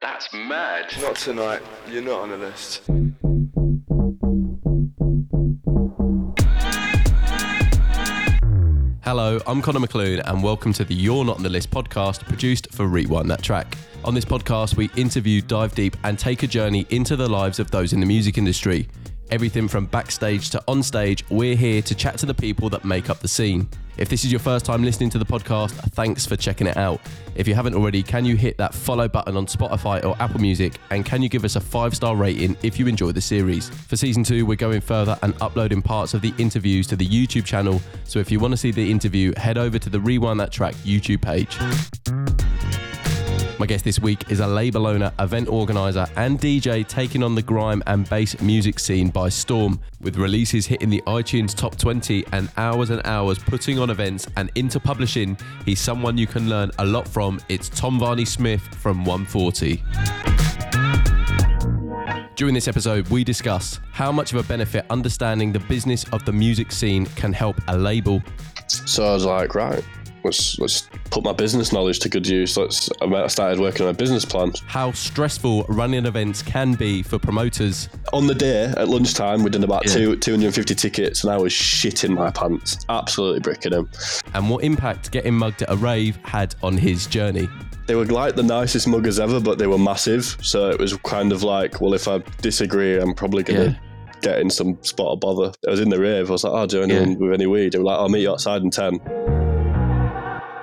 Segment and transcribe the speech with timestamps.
[0.00, 0.94] That's mad.
[1.00, 1.60] Not tonight.
[1.90, 2.84] You're not on the list.
[9.02, 12.72] Hello, I'm Connor McLoone, and welcome to the You're Not on the List podcast produced
[12.72, 13.76] for Rewind That Track.
[14.04, 17.72] On this podcast, we interview, dive deep, and take a journey into the lives of
[17.72, 18.86] those in the music industry.
[19.30, 23.20] Everything from backstage to onstage, we're here to chat to the people that make up
[23.20, 23.68] the scene.
[23.98, 27.00] If this is your first time listening to the podcast, thanks for checking it out.
[27.34, 30.78] If you haven't already, can you hit that follow button on Spotify or Apple Music?
[30.90, 33.68] And can you give us a five star rating if you enjoy the series?
[33.68, 37.44] For season two, we're going further and uploading parts of the interviews to the YouTube
[37.44, 37.82] channel.
[38.04, 40.74] So if you want to see the interview, head over to the Rewind That Track
[40.76, 41.58] YouTube page.
[43.60, 47.42] My guest this week is a label owner, event organizer, and DJ taking on the
[47.42, 52.48] grime and bass music scene by storm, with releases hitting the iTunes top 20 and
[52.56, 55.36] hours and hours putting on events and into publishing.
[55.64, 57.40] He's someone you can learn a lot from.
[57.48, 59.82] It's Tom Varney Smith from 140.
[62.36, 66.32] During this episode, we discuss how much of a benefit understanding the business of the
[66.32, 68.22] music scene can help a label.
[68.68, 69.82] So I was like, right,
[70.24, 72.56] let's let's put my business knowledge to good use.
[72.56, 72.88] Let's.
[73.00, 74.52] I started working on a business plan.
[74.66, 77.88] How stressful running events can be for promoters.
[78.12, 79.94] On the day at lunchtime, we did about Yeah.
[79.94, 83.88] two 250 tickets, and I was shitting my pants, absolutely bricking them.
[84.34, 87.48] and what impact getting mugged at a rave had on his journey.
[87.86, 90.36] They were like the nicest muggers ever, but they were massive.
[90.42, 93.64] So it was kind of like, well, if I disagree, I'm probably gonna.
[93.64, 93.74] Yeah.
[94.20, 95.52] Get in some spot of bother.
[95.64, 96.28] I was in the rave.
[96.28, 97.16] I was like, "Oh, do anyone Yeah.
[97.18, 98.98] with any weed?" They were like, oh, "I'll meet you outside in 10.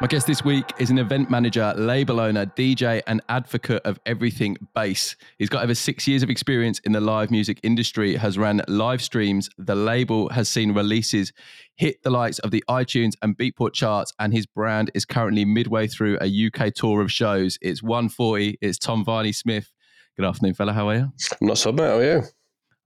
[0.01, 4.57] My guest this week is an event manager, label owner, DJ, and advocate of everything
[4.75, 5.15] bass.
[5.39, 9.01] He's got over six years of experience in the live music industry, has ran live
[9.01, 9.49] streams.
[9.57, 11.31] The label has seen releases
[11.77, 15.87] hit the likes of the iTunes and Beatport charts, and his brand is currently midway
[15.87, 17.57] through a UK tour of shows.
[17.61, 18.57] It's 140.
[18.61, 19.71] It's Tom Varney Smith.
[20.17, 20.73] Good afternoon, fella.
[20.73, 21.11] How are you?
[21.41, 21.89] I'm not so bad.
[21.89, 22.23] How are you?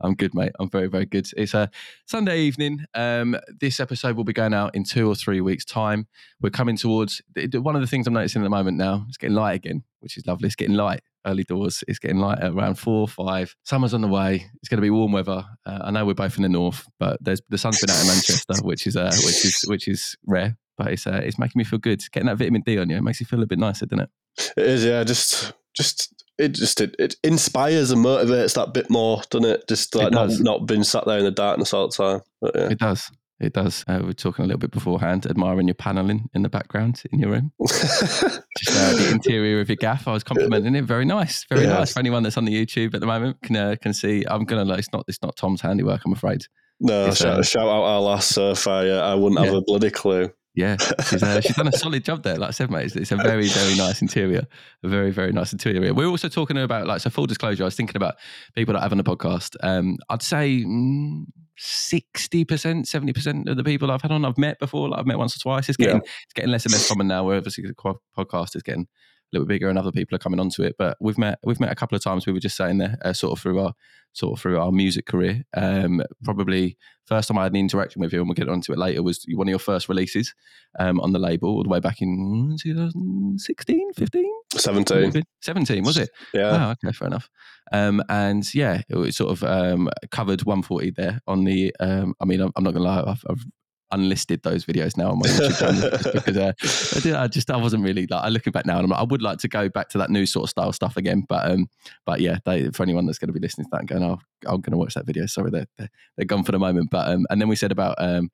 [0.01, 0.51] I'm good, mate.
[0.59, 1.27] I'm very, very good.
[1.35, 1.69] It's a
[2.05, 2.85] Sunday evening.
[2.93, 6.07] Um, this episode will be going out in two or three weeks' time.
[6.41, 7.21] We're coming towards
[7.53, 9.05] one of the things I'm noticing at the moment now.
[9.07, 10.47] It's getting light again, which is lovely.
[10.47, 11.83] It's getting light early doors.
[11.87, 13.55] It's getting light around four, or five.
[13.63, 14.49] Summer's on the way.
[14.61, 15.43] It's going to be warm weather.
[15.65, 18.07] Uh, I know we're both in the north, but there's the sun's been out in
[18.07, 20.57] Manchester, which is uh, which is which is rare.
[20.77, 22.01] But it's uh, it's making me feel good.
[22.11, 24.09] Getting that vitamin D on you, it makes you feel a bit nicer, doesn't it?
[24.57, 25.03] It is, yeah.
[25.03, 29.67] Just, just it just it, it inspires and motivates that bit more, doesn't it?
[29.67, 30.39] Just like not does.
[30.39, 32.21] not being sat there in the darkness all the time.
[32.41, 32.69] But yeah.
[32.69, 33.11] It does.
[33.39, 33.85] It does.
[33.87, 37.19] Uh, we were talking a little bit beforehand, admiring your paneling in the background in
[37.19, 37.53] your room.
[37.67, 40.07] Just uh, the interior of your gaff.
[40.09, 40.83] I was complimenting it.
[40.83, 41.45] Very nice.
[41.45, 41.73] Very Yeah.
[41.79, 41.93] nice.
[41.93, 44.25] For anyone that's on the YouTube at the moment can uh, can see.
[44.27, 44.65] I'm gonna.
[44.65, 45.05] like, It's not.
[45.07, 46.01] It's not Tom's handiwork.
[46.05, 46.41] I'm afraid.
[46.81, 48.67] no, shout, um, shout out our last surf.
[48.67, 49.59] I, uh, I wouldn't have Yeah.
[49.59, 50.31] a bloody clue.
[50.55, 50.77] Yeah,
[51.07, 52.35] she's, uh, she's done a solid job there.
[52.35, 54.47] Like I said, mate, it's, it's a very, very nice interior.
[54.83, 55.93] A very, very nice interior.
[55.93, 57.09] We're also talking about like so.
[57.09, 58.15] Full disclosure, I was thinking about
[58.55, 59.55] people that I have on the podcast.
[59.61, 61.25] Um, I'd say mm,
[61.57, 64.89] sixty percent, seventy percent of the people I've had on, I've met before.
[64.89, 65.69] Like I've met once or twice.
[65.69, 67.23] It's getting it's getting less and less common now.
[67.23, 68.87] Where obviously the podcast is getting
[69.31, 70.75] little bit bigger and other people are coming onto it.
[70.77, 72.25] But we've met we've met a couple of times.
[72.25, 73.73] We were just saying there, uh, sort of through our
[74.13, 75.43] sort of through our music career.
[75.55, 78.77] Um, probably first time I had an interaction with you, and we'll get onto it
[78.77, 80.33] later, was one of your first releases
[80.79, 85.23] um, on the label all the way back in 2016, 15, 17.
[85.41, 86.09] 17, was it?
[86.33, 86.67] Yeah.
[86.67, 87.29] Oh, okay, fair enough.
[87.71, 91.73] Um, and yeah, it was sort of um, covered 140 there on the.
[91.79, 93.45] Um, I mean, I'm, I'm not gonna lie, I've, I've
[93.91, 96.53] unlisted those videos now on my YouTube channel just because uh,
[96.95, 98.23] I, did, I just I wasn't really like.
[98.23, 100.09] I'm looking back now, and I'm like, I would like to go back to that
[100.09, 101.23] new sort of style stuff again.
[101.27, 101.67] But um,
[102.05, 104.19] but yeah, they, for anyone that's going to be listening to that and going, oh,
[104.45, 105.25] I'm going to watch that video.
[105.25, 106.89] Sorry, they're, they're they're gone for the moment.
[106.91, 108.29] But um, and then we said about um.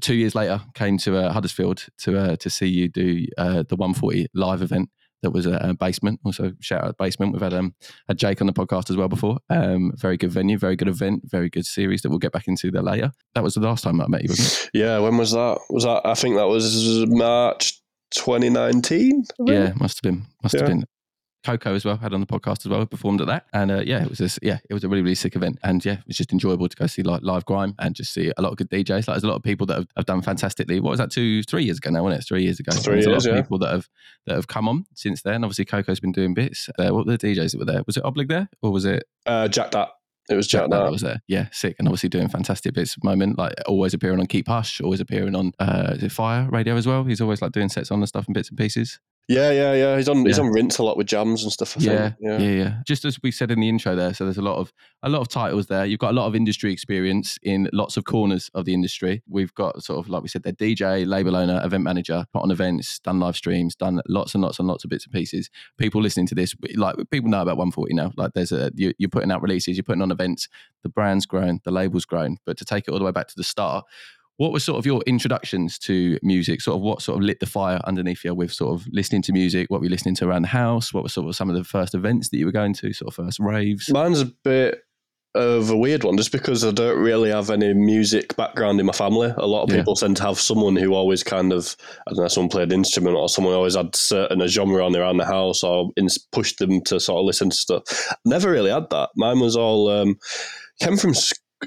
[0.00, 3.74] Two years later, came to uh, Huddersfield to uh, to see you do uh, the
[3.74, 4.88] 140 live event
[5.22, 6.20] that was a, basement.
[6.24, 7.32] Also, shout out basement.
[7.32, 7.74] We've had um
[8.08, 9.38] had Jake on the podcast as well before.
[9.48, 12.70] Um, very good venue, very good event, very good series that we'll get back into
[12.70, 13.12] there later.
[13.34, 14.98] That was the last time I met you, wasn't Yeah.
[14.98, 15.58] When was that?
[15.70, 16.02] Was that?
[16.04, 17.80] I think that was March
[18.14, 19.24] 2019.
[19.46, 20.26] Yeah, must have been.
[20.42, 20.84] Must have been.
[21.44, 22.84] Coco as well had on the podcast as well.
[22.86, 25.14] Performed at that, and uh, yeah, it was just, yeah, it was a really really
[25.14, 28.12] sick event, and yeah, it's just enjoyable to go see like live grime and just
[28.12, 28.90] see a lot of good DJs.
[28.90, 30.80] Like there's a lot of people that have, have done fantastically.
[30.80, 31.10] What was that?
[31.10, 32.26] Two, three years ago now, wasn't it?
[32.26, 32.72] Three years ago.
[32.72, 33.42] Three there's a lot years, of yeah.
[33.42, 33.88] people that have
[34.26, 35.44] that have come on since then.
[35.44, 36.68] Obviously, Coco's been doing bits.
[36.78, 37.82] Uh, what were the DJs that were there?
[37.86, 39.90] Was it Oblig there, or was it Uh, Jack that.
[40.30, 41.20] It was Jack, that was there.
[41.26, 41.74] Yeah, sick.
[41.78, 45.00] And obviously doing fantastic bits at the moment, like always appearing on Keep Hush, always
[45.00, 47.02] appearing on uh, is it Fire Radio as well.
[47.02, 49.00] He's always like doing sets on and stuff and bits and pieces.
[49.28, 49.96] Yeah, yeah, yeah.
[49.96, 51.76] He's on he's on rinse a lot with jams and stuff.
[51.78, 52.16] Yeah, think.
[52.20, 54.72] yeah, yeah, Just as we said in the intro there, so there's a lot of
[55.04, 55.86] a lot of titles there.
[55.86, 59.22] You've got a lot of industry experience in lots of corners of the industry.
[59.28, 62.50] We've got sort of like we said, they're DJ, label owner, event manager, put on
[62.50, 65.48] events, done live streams, done lots and lots and lots of bits and pieces.
[65.78, 68.10] People listening to this, like people know about 140 now.
[68.16, 70.48] Like there's a you, you're putting out releases, you're putting on events.
[70.82, 72.38] The brand's grown, the label's grown.
[72.46, 73.84] But to take it all the way back to the start.
[74.40, 76.62] What was sort of your introductions to music?
[76.62, 79.32] Sort of what sort of lit the fire underneath you with sort of listening to
[79.34, 79.68] music?
[79.68, 80.94] What were you listening to around the house?
[80.94, 82.90] What were sort of some of the first events that you were going to?
[82.94, 83.90] Sort of first raves?
[83.92, 84.80] Mine's a bit
[85.34, 88.94] of a weird one, just because I don't really have any music background in my
[88.94, 89.30] family.
[89.36, 89.76] A lot of Yeah.
[89.76, 91.76] people tend to have someone who always kind of,
[92.08, 94.96] I don't know, someone played an instrument or someone always had certain a genre on
[94.96, 97.82] around the house or ins- pushed them to sort of listen to stuff.
[98.24, 99.10] Never really had that.
[99.16, 100.16] Mine was all um,
[100.80, 101.12] came from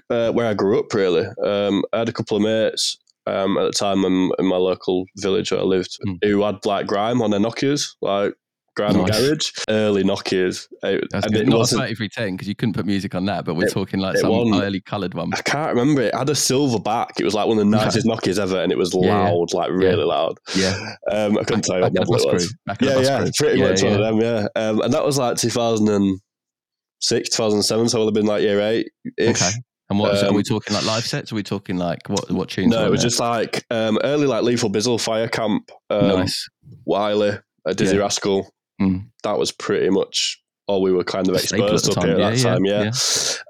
[0.10, 0.94] uh, where I grew up.
[0.94, 2.98] Really, um, I had a couple of mates.
[3.26, 6.16] Um, at the time in, in my local village where I lived, Hmm.
[6.24, 8.34] who had like grime on their Nokias, like
[8.76, 9.18] grime and Nice.
[9.22, 10.68] garage, early Nokias.
[10.84, 11.44] It- That's and good.
[11.44, 14.02] it Not wasn't- 3310 because you couldn't put music on that, but we're It- talking
[14.02, 15.32] like some wasn't- early coloured one.
[15.34, 16.02] I can't remember.
[16.02, 17.12] It had a silver back.
[17.18, 19.30] It was like one of the nicest Nokias ever, and it was Yeah, yeah.
[19.32, 20.38] loud, like really loud.
[20.58, 20.76] Yeah,
[21.10, 22.54] Um, I couldn't tell you what model it was.
[22.66, 23.90] Back Yeah, yeah, pretty Yeah, much yeah.
[23.92, 24.22] one of them.
[24.22, 27.88] Yeah, um, and that was like 2006, 2007.
[27.88, 29.42] So I would have been like year eight ish.
[29.42, 29.52] Okay.
[29.90, 31.32] And what are Um, we talking like live sets?
[31.32, 32.72] Are we talking like what what tunes?
[32.72, 33.10] No, it was there?
[33.10, 36.48] just like um, early, like Lethal Bizzle, Fire Camp, um, nice.
[36.86, 37.40] Wiley, uh,
[37.70, 38.00] Dizzee Yeah.
[38.00, 38.50] Rascal.
[38.82, 39.08] Mm.
[39.24, 42.44] That was pretty much all we were kind of exposed up here at that Yeah,
[42.44, 42.66] time.
[42.66, 42.92] Yeah.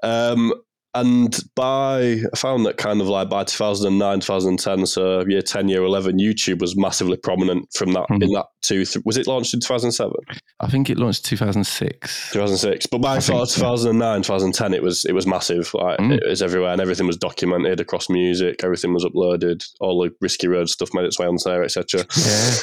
[0.02, 0.52] Um,
[0.94, 5.82] and by I found that kind of like by 2009, 2010, so year 10, year
[5.82, 8.22] 11, YouTube was massively prominent from that Mhm.
[8.22, 8.84] in that two.
[8.84, 10.12] Th- was it launched in 2007,
[10.60, 12.30] I think it launched 2006.
[12.32, 12.86] 2006?
[12.86, 15.72] But by sort of 2009, 2010, it was it was massive.
[15.74, 16.16] Like Mm.
[16.16, 18.62] it was everywhere, and everything was documented across music.
[18.64, 19.64] Everything was uploaded.
[19.80, 22.04] All the Risky Roadz stuff made its way onto there, etc.
[22.16, 22.54] Yeah.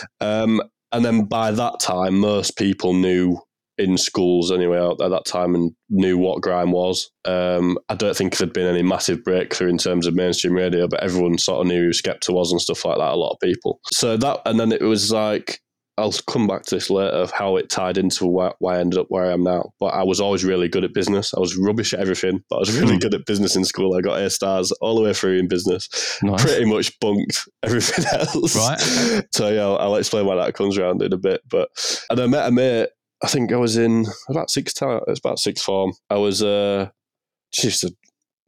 [0.43, 0.61] Um,
[0.93, 3.37] and then by that time, most people knew
[3.77, 7.09] in schools anyway at that time and knew what grime was.
[7.25, 11.01] Um, I don't think there'd been any massive breakthrough in terms of mainstream radio, but
[11.03, 13.13] everyone sort of knew who Skepta was and stuff like that.
[13.13, 13.79] A lot of people.
[13.91, 15.59] So that, and then it was like.
[15.97, 18.97] I'll come back to this later of how it tied into why, why I ended
[18.97, 19.71] up where I am now.
[19.79, 21.31] But I was always really good at business.
[21.35, 22.99] I was rubbish at everything, but I was really Hmm.
[22.99, 23.93] good at business in school.
[23.95, 25.89] I got A stars all the way through in business
[26.23, 26.43] Nice.
[26.43, 28.55] pretty much bunked everything else.
[28.55, 28.79] Right.
[29.33, 31.41] So yeah, I'll, I'll explain why that comes around in a bit.
[31.47, 31.69] But
[32.09, 32.89] and I met a mate.
[33.23, 35.01] I think I was in about six time.
[35.07, 35.93] It's about sixth form.
[36.09, 36.89] I was uh,
[37.53, 37.95] just to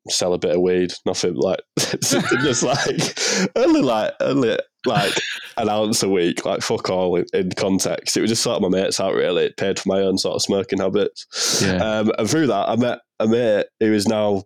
[0.10, 0.94] sell a bit of weed.
[1.06, 3.20] Nothing like just like
[3.56, 5.14] only like only like
[5.58, 6.46] an ounce a week.
[6.46, 8.18] Like fuck all in, in context.
[8.18, 9.14] It was just sort of my mates out.
[9.14, 11.62] Really, it paid for my own sort of smoking habits.
[11.62, 11.78] Yeah.
[11.78, 14.44] Um, and through that, I met a mate who is now.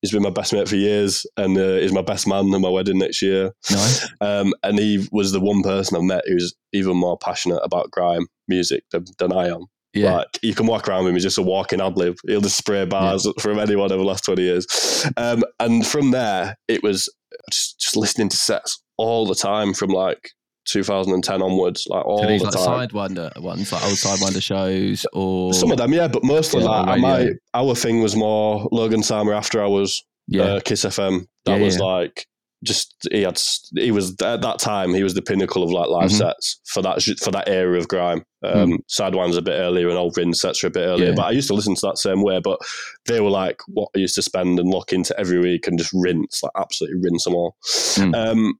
[0.00, 2.68] He's been my best mate for years, and uh, is my best man at my
[2.68, 3.52] wedding next year.
[3.70, 4.08] Nice.
[4.20, 8.26] Um, and he was the one person I've met who's even more passionate about grime
[8.46, 9.66] music than, than I am.
[9.94, 10.16] Yeah.
[10.16, 12.16] Like you can walk around with him, he's just a walking ad lib.
[12.26, 15.04] He'll just spray bars from anyone over the last twenty years.
[15.16, 17.12] Um, and from there, it was
[17.50, 20.30] just, just listening to sets all the time from like
[20.70, 22.88] 2010 onwards, like all So these the like time.
[22.88, 27.00] Sidewinder ones, like old Sidewinder shows, or Some of them, yeah, but mostly Yeah, like
[27.00, 27.34] my radio.
[27.54, 31.24] our thing was more Logan Sama after hours yeah, uh, Kiss FM.
[31.46, 31.84] That Yeah, was yeah.
[31.84, 32.26] like
[32.64, 33.40] just he had
[33.76, 36.18] he was at that time he was the pinnacle of like live Mhm.
[36.18, 38.24] sets for that for that era of grime.
[38.42, 41.14] Um, Sidewind's a bit earlier and Old Rin sets are a bit earlier, Yeah.
[41.14, 42.40] but I used to listen to that same way.
[42.42, 42.58] But
[43.06, 45.92] they were like what I used to spend and lock into every week and just
[45.94, 47.54] rinse like absolutely rinse them all.
[47.64, 48.14] Mm.
[48.16, 48.54] Um,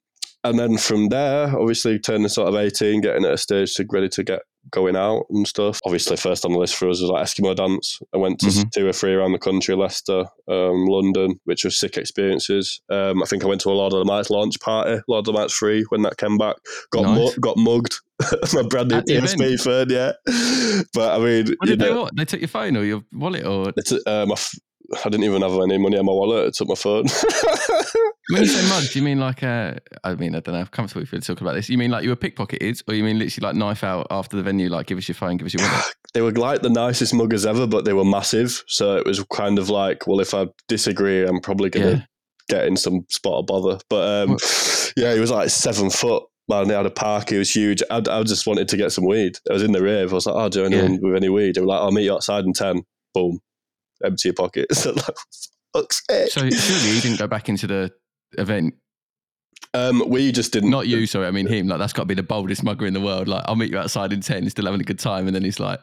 [0.44, 4.08] and then from there, obviously turning sort of eighteen, getting at a stage to ready
[4.11, 4.40] to get
[4.70, 5.81] going out and stuff.
[5.87, 8.00] Obviously, first on the list for us was like Eskimo dance.
[8.14, 8.70] I went to Mhm.
[8.73, 12.80] two or three around the country, Leicester, um, London, which was sick experiences.
[12.90, 15.33] Um, I think I went to a Lord of the Mics launch party, Lord of
[15.35, 16.57] the Mics free when that came back.
[16.90, 17.16] Got Nice.
[17.18, 17.95] mu- got mugged.
[18.52, 20.12] My brand new PSP phone, yeah.
[20.92, 22.16] But I mean, What you did they know, what?
[22.16, 24.54] They took your phone or your wallet or it's, uh, my f-
[25.04, 26.47] I didn't even have any money on my wallet.
[26.47, 27.04] I took my phone.
[28.30, 31.02] when you say do you mean like uh I mean, I don't know, I'm comfortable
[31.02, 31.68] if you're talking about this.
[31.68, 34.42] You mean like you were pickpocketed, or you mean literally like knife out after the
[34.42, 35.85] venue, like give us your phone, give us your wallet?
[36.14, 38.62] they were like the nicest muggers ever, but they were massive.
[38.66, 42.04] So it was kind of like, well, if I disagree, I'm probably going to Yeah.
[42.57, 43.78] get in some spot of bother.
[43.90, 44.38] But um,
[44.97, 46.25] yeah, he was like seven foot.
[46.50, 47.28] Man, they had a park.
[47.28, 47.83] He was huge.
[47.90, 49.37] I, I just wanted to get some weed.
[49.50, 50.12] I was in the rave.
[50.12, 50.99] I was like, "Oh, do anyone Yeah.
[51.02, 52.85] with any weed?" They were like, "I'll meet you outside in 10.
[53.12, 53.38] Boom,
[54.05, 54.83] empty your pockets.
[54.83, 55.17] So like,
[55.73, 56.31] fuck's sake.
[56.31, 57.93] So surely you didn't go back into the
[58.37, 58.75] event.
[59.75, 60.71] Um, we just didn't.
[60.71, 61.69] Not you, sorry, I mean him.
[61.69, 63.28] Like that's got to be the boldest mugger in the world.
[63.28, 65.45] Like I'll meet you outside in ten, he's still having a good time, and then
[65.45, 65.81] he's like,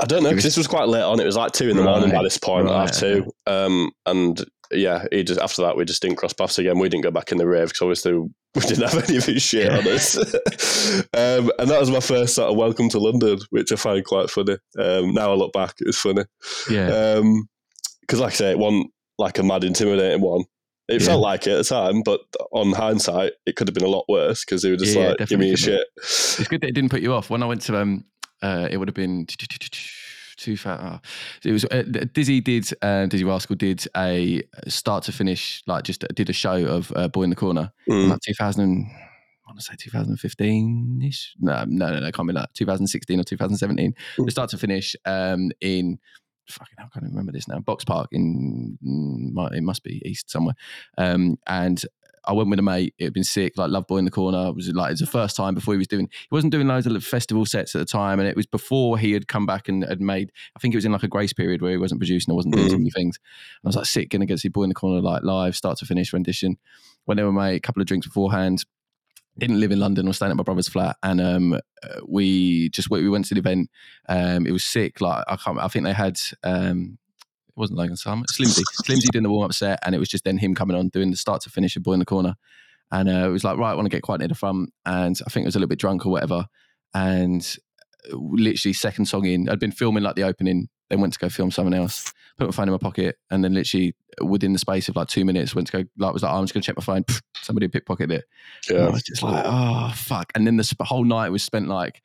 [0.00, 1.20] I don't know because this was quite late on.
[1.20, 3.30] It was like two in the morning by this point, right, half two.
[3.46, 6.78] Um, and yeah, he just after that we just didn't cross paths again.
[6.78, 9.42] We didn't go back in the rave because obviously we didn't have any of his
[9.42, 10.16] shit on us.
[11.14, 14.30] um, and that was my first sort of welcome to London, which I find quite
[14.30, 14.56] funny.
[14.78, 16.24] Um, now I look back, it's funny.
[16.70, 17.20] Yeah.
[18.08, 20.44] Because like I say, it wasn't like a mad intimidating one.
[20.88, 21.08] It Yeah.
[21.08, 22.20] felt like it at the time, but
[22.52, 25.28] on hindsight, it could have been a lot worse because they were just Yeah, like,
[25.28, 27.28] "Give me your shit." It's good that it didn't put you off.
[27.28, 28.06] When I went to um,
[28.42, 29.26] uh, it would have been
[30.38, 31.00] two thousand.
[31.44, 31.82] It was uh,
[32.14, 36.64] Dizzee did uh, Dizzee Rascal did a start to finish like just did a show
[36.64, 38.08] of uh, Boy in the Corner in Mm.
[38.10, 38.86] like two thousand.
[38.90, 41.34] I want to say 2015 ish.
[41.40, 42.52] No, no, no, no, can't be that.
[42.54, 43.94] 2016 or 2017.
[44.18, 44.24] Mm.
[44.26, 45.98] The start to finish um, in
[46.48, 47.58] fucking hell, I can't remember this now.
[47.60, 50.54] Box Park in mm, it must be east somewhere.
[50.96, 51.82] Um, and
[52.24, 52.94] I went with a mate.
[52.98, 53.56] It had been sick.
[53.56, 54.48] Like Love Boy in the Corner.
[54.48, 56.08] It was like it was the first time before he was doing.
[56.10, 59.12] He wasn't doing loads of festival sets at the time, and it was before he
[59.12, 60.30] had come back and had made.
[60.54, 62.54] I think it was in like a grace period where he wasn't producing or wasn't
[62.54, 62.70] doing Mm.
[62.72, 63.18] too many things.
[63.62, 65.78] And I was like, sick, gonna go see Boy in the Corner like live, start
[65.78, 66.58] to finish rendition.
[67.06, 68.64] Went there with my a couple of drinks beforehand.
[69.38, 70.06] Didn't live in London.
[70.06, 73.40] Was staying at my brother's flat, and um, uh, we just we went to the
[73.40, 73.70] event.
[74.08, 75.00] Um, it was sick.
[75.00, 75.58] Like I can't.
[75.58, 76.18] I think they had.
[76.42, 76.98] Um,
[77.48, 78.24] it wasn't Logan Sama.
[78.34, 78.62] Slimzee.
[78.84, 81.10] Slimzee doing the warm up set, and it was just then him coming on doing
[81.10, 82.34] the start to finish of Boy in the Corner.
[82.90, 84.72] And uh, it was like, right, I want to get quite near the front.
[84.86, 86.46] And I think it was a little bit drunk or whatever.
[86.94, 87.56] And
[88.10, 91.28] uh, literally, second song in, I'd been filming like the opening, then went to go
[91.28, 94.88] film someone else, put my phone in my pocket, and then literally within the space
[94.88, 96.66] of like two minutes, went to go, like, was like, oh, I'm just going to
[96.66, 97.04] check my phone.
[97.36, 98.24] Somebody pickpocketed it.
[98.68, 100.32] And I was just like, oh, fuck.
[100.34, 102.02] And then the whole night was spent like,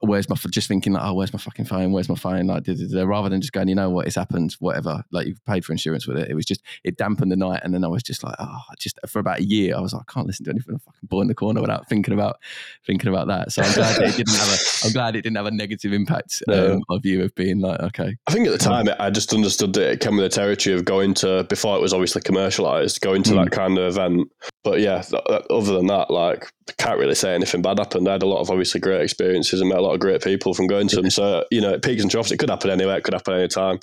[0.00, 1.92] where's my f- just thinking like oh where's my fucking phone?
[1.92, 2.46] Where's my phone?
[2.46, 5.02] Like da, da, da, rather than just going you know what it's happened whatever.
[5.10, 6.30] Like you've paid for insurance with it.
[6.30, 7.60] It was just it dampened the night.
[7.64, 10.02] And then I was just like oh just for about a year I was like
[10.08, 12.38] I can't listen to anything a fucking boy in the corner without thinking about
[12.86, 13.52] thinking about that.
[13.52, 15.92] So I'm glad that it didn't have a I'm glad it didn't have a negative
[15.92, 16.80] impact um, No.
[16.90, 18.16] of you of being like okay.
[18.26, 20.84] I think at the time I just understood that it came with the territory of
[20.84, 23.44] going to before it was obviously commercialized, going to Mm.
[23.44, 24.30] that kind of event.
[24.68, 28.06] But yeah, th- other than that, like I can't really say anything bad happened.
[28.06, 30.52] I had a lot of obviously great experiences and met a lot of great people
[30.52, 31.08] from going to them.
[31.08, 32.30] So you know, peaks and troughs.
[32.32, 32.98] It could happen anywhere.
[32.98, 33.80] It could happen any time.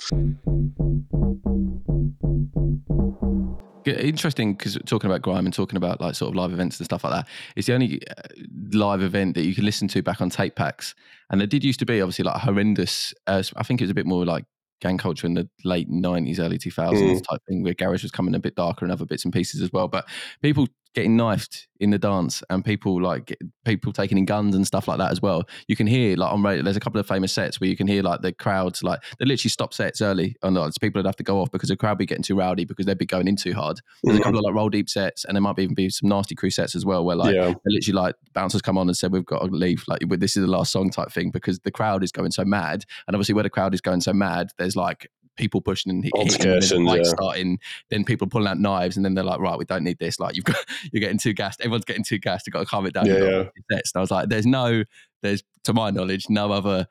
[3.84, 7.02] Interesting because talking about grime and talking about like sort of live events and stuff
[7.02, 8.22] like that, it's the only uh,
[8.70, 10.94] live event that you can listen to back on tape packs.
[11.30, 13.12] And there did used to be obviously like horrendous.
[13.26, 14.44] Uh, I think it was a bit more like
[14.80, 17.28] gang culture in the late nineties, early two thousands mm.
[17.28, 19.72] type thing, where garage was coming a bit darker and other bits and pieces as
[19.72, 19.88] well.
[19.88, 20.06] But
[20.42, 24.66] people getting knifed in the dance and people like get- people taking in guns and
[24.66, 25.44] stuff like that as well.
[25.68, 26.62] You can hear like on radio.
[26.62, 29.26] There's a couple of famous sets where you can hear like the crowds like they
[29.26, 31.98] literally stop sets early, and like, people would have to go off because the crowd
[31.98, 33.78] be getting too rowdy because they'd be going in too hard.
[34.02, 34.24] There's a mm-hmm.
[34.24, 36.50] couple of like roll deep sets, and there might be even be some nasty crew
[36.50, 39.26] sets as well, where like yeah, they literally like bouncers come on and said we've
[39.26, 42.10] got to leave, like this is the last song type thing because the crowd is
[42.10, 45.60] going so mad, and obviously where the crowd is going so mad, there's like people
[45.60, 47.02] pushing and hitting, then there's yeah.
[47.02, 47.58] starting,
[47.90, 50.18] then people pulling out knives, and then they're like, right, we don't need this.
[50.18, 50.56] Like you've got,
[50.92, 51.60] you're getting too gassed.
[51.60, 52.46] Everyone's getting too gassed.
[52.46, 53.06] You've got to calm it down.
[53.06, 53.44] Yeah, yeah.
[53.70, 53.92] sets.
[53.94, 54.84] And I was like, there's no,
[55.22, 56.86] there's to my knowledge, no other.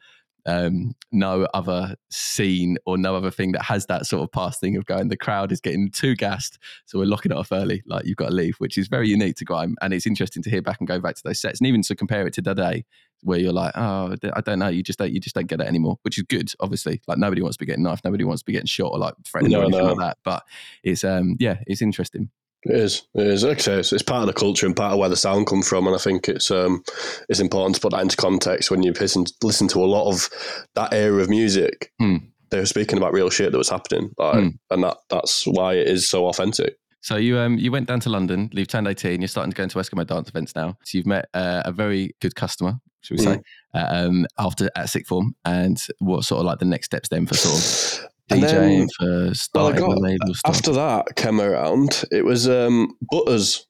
[0.47, 4.77] Um, no other scene or no other thing that has that sort of past thing
[4.77, 8.05] of going the crowd is getting too gassed so we're locking it off early like
[8.05, 10.61] you've got to leave which is very unique to grime and it's interesting to hear
[10.61, 12.85] back and go back to those sets and even to compare it to today
[13.23, 15.67] where you're like oh I don't know you just don't you just don't get it
[15.67, 18.45] anymore which is good obviously like nobody wants to be getting knifed nobody wants to
[18.45, 19.93] be getting shot or like threatened No, or anything no.
[19.93, 20.43] like that but
[20.83, 22.29] it's um yeah it's interesting
[22.67, 23.03] it is.
[23.13, 23.43] It is.
[23.43, 25.45] Like I say, it's, it's part of the culture and part of where the sound
[25.45, 26.81] come from, and I think it's um
[27.29, 30.27] it's important to put that into context when you listen listen to a lot of
[30.73, 31.91] that era of music.
[31.99, 32.15] Hmm.
[32.49, 34.47] They were speaking about real shit that was happening, like, Hmm.
[34.71, 36.75] and that that's why it is so authentic.
[37.05, 39.61] So you um you went down to London, you've turned 18, you're starting to go
[39.61, 40.75] into Eskimo dance events now.
[40.83, 43.41] So you've met uh, a very good customer, should we say,
[43.75, 47.27] uh, um, after at Sick Form, and what sort of like the next steps then
[47.27, 50.55] for sort of And DJing then- for Well, got- the stuff.
[50.55, 53.65] After that came around, it was um, Butterz.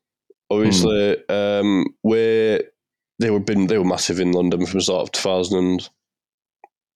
[0.50, 1.36] Obviously, Hmm.
[1.36, 2.62] um, where
[3.20, 5.58] they were been they were massive in London from sort of 2000.
[5.58, 5.90] and-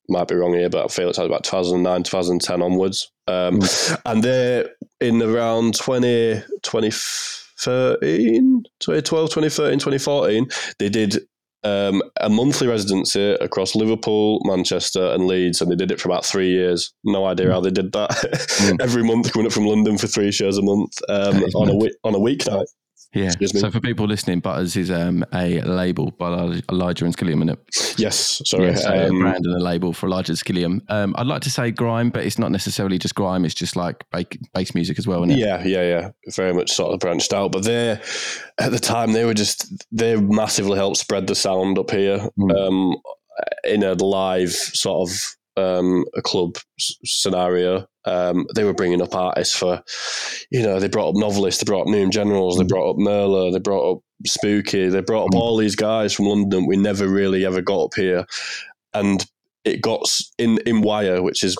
[0.07, 3.11] Might be wrong here, but I feel it's about 2009, 2010 onwards.
[3.27, 3.95] Um, Hmm.
[4.05, 4.69] And they're
[5.01, 10.47] in around 20, 2013, 2012, 2013, 2014.
[10.77, 11.19] They did
[11.63, 16.25] um, a monthly residency across Liverpool, Manchester, and Leeds, and they did it for about
[16.25, 16.93] three years.
[17.03, 18.09] No idea how they did that.
[18.59, 18.81] Mm.
[18.81, 22.13] Every month, coming up from London for three shows a month um, on a on
[22.13, 22.65] a weeknight.
[23.13, 23.29] Yeah.
[23.31, 27.49] So for people listening, Butterz is um a label by Eli- Elijah and Skilliam, isn't
[27.49, 27.99] it?
[27.99, 28.67] Yes, sorry.
[28.67, 30.81] Yeah, so a um, brand and a label for Elijah and Skilliam.
[30.89, 33.45] Um, I'd like to say grime, but it's not necessarily just grime.
[33.45, 34.05] It's just like
[34.53, 35.39] bass music as well, isn't it?
[35.39, 36.09] Yeah, yeah, yeah.
[36.35, 37.51] Very much sort of branched out.
[37.51, 37.99] But they,
[38.59, 42.67] at the time, they were just, they massively helped spread the sound up here Mm.
[42.67, 42.95] um,
[43.63, 47.85] in a live sort of um, a club s- scenario.
[48.05, 49.83] Um, they were bringing up artists for,
[50.49, 53.51] you know, they brought up novelists, they brought up Newham Generals, they brought up Murlo,
[53.51, 56.65] they brought up Spooky, they brought up all these guys from London.
[56.65, 58.25] We never really ever got up here,
[58.93, 59.25] and
[59.65, 60.03] it got
[60.37, 61.57] in in Wire, which is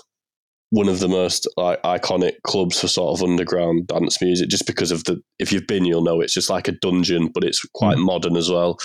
[0.72, 4.92] one of the most like iconic clubs for sort of underground dance music just because
[4.92, 7.98] of the if you've been you'll know it's just like a dungeon but it's quite
[7.98, 8.78] modern as well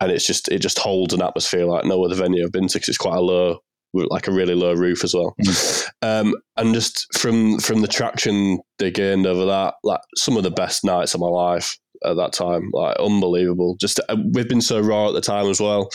[0.00, 2.78] and it's just it just holds an atmosphere like no other venue I've been to
[2.78, 3.60] because it's quite a low
[3.92, 5.34] like a really low roof as well.
[6.02, 10.50] Um, and just from from the traction they gained over that like some of the
[10.50, 13.76] best nights of my life at that time like unbelievable.
[13.80, 15.88] Just uh, we've been so raw at the time as well.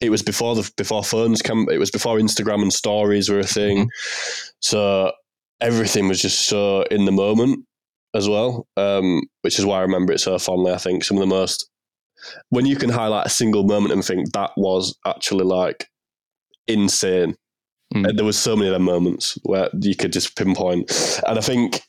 [0.00, 3.46] It was before the before phones came it was before instagram and stories were a
[3.46, 3.88] thing.
[4.60, 5.12] So
[5.60, 7.64] everything was just so in the moment
[8.14, 10.72] as well, um, which is why I remember it so fondly.
[10.72, 11.68] I think some of the most
[12.50, 15.86] when you can highlight a single moment and think that was actually like
[16.66, 17.36] insane.
[17.94, 18.16] Mm.
[18.16, 21.82] There was so many of them moments where you could just pinpoint, and I think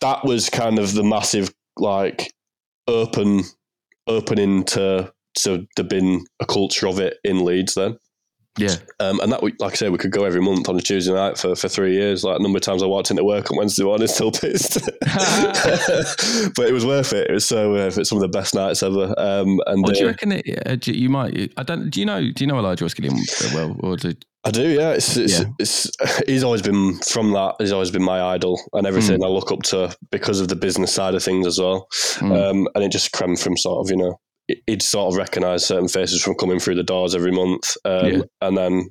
[0.00, 2.32] that was kind of the massive like
[2.88, 3.42] open
[4.06, 7.98] opening to to there been a culture of it in Leeds then.
[8.58, 8.76] Yeah.
[9.00, 11.12] Um, and that, we- like I say, we could go every month on a Tuesday
[11.12, 12.24] night for, for three years.
[12.24, 14.74] Like a number of times I walked into work on Wednesday morning, still pissed.
[15.00, 17.28] but it was worth it.
[17.30, 18.06] It was so worth it.
[18.06, 19.14] Some of the best nights ever.
[19.18, 20.32] Um, and What do you uh, reckon?
[20.32, 21.52] It, uh, you might.
[21.56, 21.90] I don't.
[21.90, 22.20] Do you know?
[22.20, 23.16] Do you know Elijah Oskillian
[23.54, 24.92] well, or do, I do, yeah.
[24.92, 25.46] It's, it's, Yeah.
[25.58, 25.90] it's
[26.26, 27.56] he's always been from that.
[27.58, 30.94] He's always been my idol and everything I look up to because of the business
[30.94, 31.88] side of things as well.
[32.18, 32.50] Mm.
[32.50, 34.20] Um, and it just came from sort of you know
[34.66, 38.20] he'd sort of recognise certain faces from coming through the doors every month, um, Yeah.
[38.42, 38.88] and then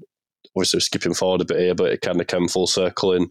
[0.58, 3.30] obviously skipping forward a bit here, but it kind of came full circle in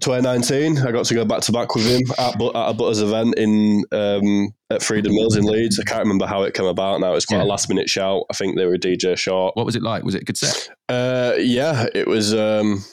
[0.00, 0.78] 2019.
[0.78, 3.84] I got to go back to back with him at, at a Butterz event in
[3.92, 5.78] um, at Freedom Mills in Leeds.
[5.78, 7.00] I can't remember how it came about.
[7.00, 7.44] Now it was quite Yeah.
[7.44, 8.24] a last minute shout.
[8.30, 9.56] I think they were a DJ short.
[9.56, 10.04] what was it like?
[10.04, 10.68] Was it a good set?
[10.88, 12.34] Uh, yeah, it was.
[12.34, 12.84] Um,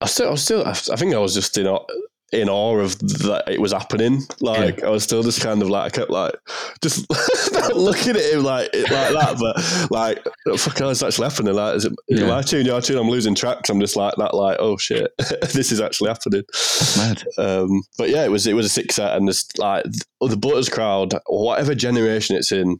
[0.00, 1.66] I still, I was still, I think I was just in
[2.32, 4.22] in awe of that it was happening.
[4.40, 6.32] Like I was still just kind of like I kept like
[6.82, 7.06] just
[7.74, 10.22] looking at him like it, like that, but like
[10.58, 11.54] fuck, hell, it's actually happening.
[11.54, 12.26] Like, is it, Yeah.
[12.28, 12.66] my tune?
[12.66, 12.98] Your tune?
[12.98, 13.68] I'm losing tracks.
[13.68, 14.34] I'm just like that.
[14.34, 16.42] Like oh shit, this is actually happening.
[16.96, 17.22] Mad.
[17.38, 20.70] Um, but yeah, it was it was a six set, and just like the Butterz
[20.70, 22.78] crowd, whatever generation it's in,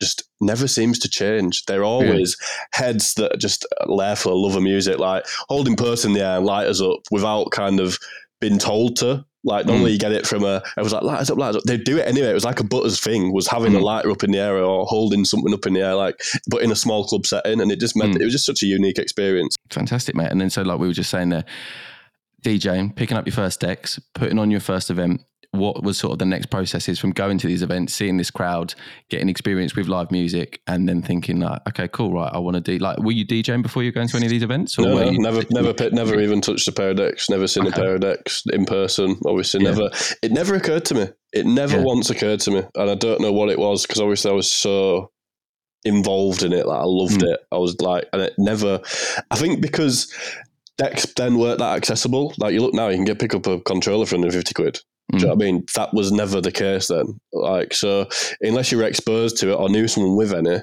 [0.00, 1.64] just never seems to change.
[1.66, 2.36] They're always
[2.72, 3.66] heads that are just
[3.98, 6.80] there for the love of music, like holding person in the air and light us
[6.80, 7.98] up without kind of
[8.40, 9.24] being told to.
[9.44, 10.60] Like normally you get it from a.
[10.76, 11.62] It was like light us up, light us up.
[11.62, 12.30] They'd do it anyway.
[12.30, 13.82] It was like a Butterz thing, was having a Mm.
[13.82, 16.16] lighter up in the air or holding something up in the air, like
[16.50, 18.20] but in a small club setting, and it just meant Mm.
[18.22, 19.54] it was just such a unique experience.
[19.70, 20.32] Fantastic, mate.
[20.32, 21.44] And then so like we were just saying there,
[22.44, 25.20] DJing, picking up your first decks, putting on your first event.
[25.56, 28.74] What was sort of the next processes from going to these events, seeing this crowd,
[29.10, 32.60] getting experience with live music, and then thinking like, okay, cool, right, I want to
[32.60, 32.98] do like.
[32.98, 34.78] Were you DJing before you were going to any of these events?
[34.78, 37.28] No, were no, you- never, never, pit, never even touched a pair of decks.
[37.30, 37.76] Never seen Okay.
[37.76, 39.16] a pair of decks in person.
[39.26, 39.70] Obviously, Yeah.
[39.70, 39.90] never.
[40.22, 41.06] It never occurred to me.
[41.32, 41.82] It never Yeah.
[41.84, 44.50] once occurred to me, and I don't know what it was because obviously I was
[44.50, 45.10] so
[45.84, 46.66] involved in it.
[46.66, 47.32] Like I loved Mm.
[47.32, 47.40] it.
[47.52, 48.80] I was like, and it never.
[49.30, 50.12] I think because
[50.78, 52.34] decks then weren't that accessible.
[52.38, 54.80] Like you look now, you can get pick up a controller for under fifty quid.
[55.12, 55.36] Do you know mm.
[55.36, 55.66] what I mean?
[55.74, 57.20] That was never the case then.
[57.32, 58.08] Like so,
[58.40, 60.62] unless you were exposed to it or knew someone with any.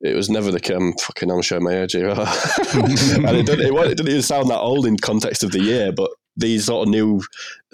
[0.00, 0.76] It was never the case.
[0.76, 2.08] I'm fucking, I'm showing my age here.
[2.08, 5.92] and it didn't, it, it didn't even sound that old in context of the year,
[5.92, 7.20] but these sort of new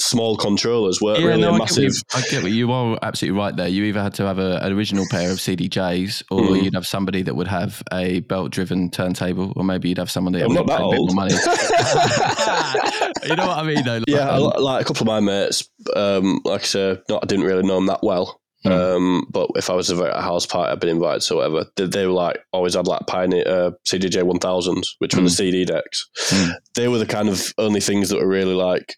[0.00, 2.02] small controllers weren't really no, a I get, you, massive.
[2.14, 3.68] I get what you are absolutely right there.
[3.68, 6.64] You either had to have a, an original pair of CDJs, or Mm.
[6.64, 10.42] you'd have somebody that would have a belt-driven turntable, or maybe you'd have someone that
[10.44, 11.14] I'm not that pay a bit old.
[11.14, 11.34] money.
[13.28, 13.98] you know what I mean, though.
[13.98, 17.26] Like, Yeah, um, like a couple of my mates, um, like I said, not I
[17.26, 18.37] didn't really know them that well.
[18.66, 18.72] Mm.
[18.96, 21.66] Um, but if I was at a house party, I'd been invited to whatever.
[21.76, 25.28] They, they were like always had like Pioneer uh, CDJ one thousands, which were the
[25.28, 25.36] Mm.
[25.36, 26.08] CD decks.
[26.30, 26.52] Mm.
[26.74, 28.94] They were the kind of only things that were really like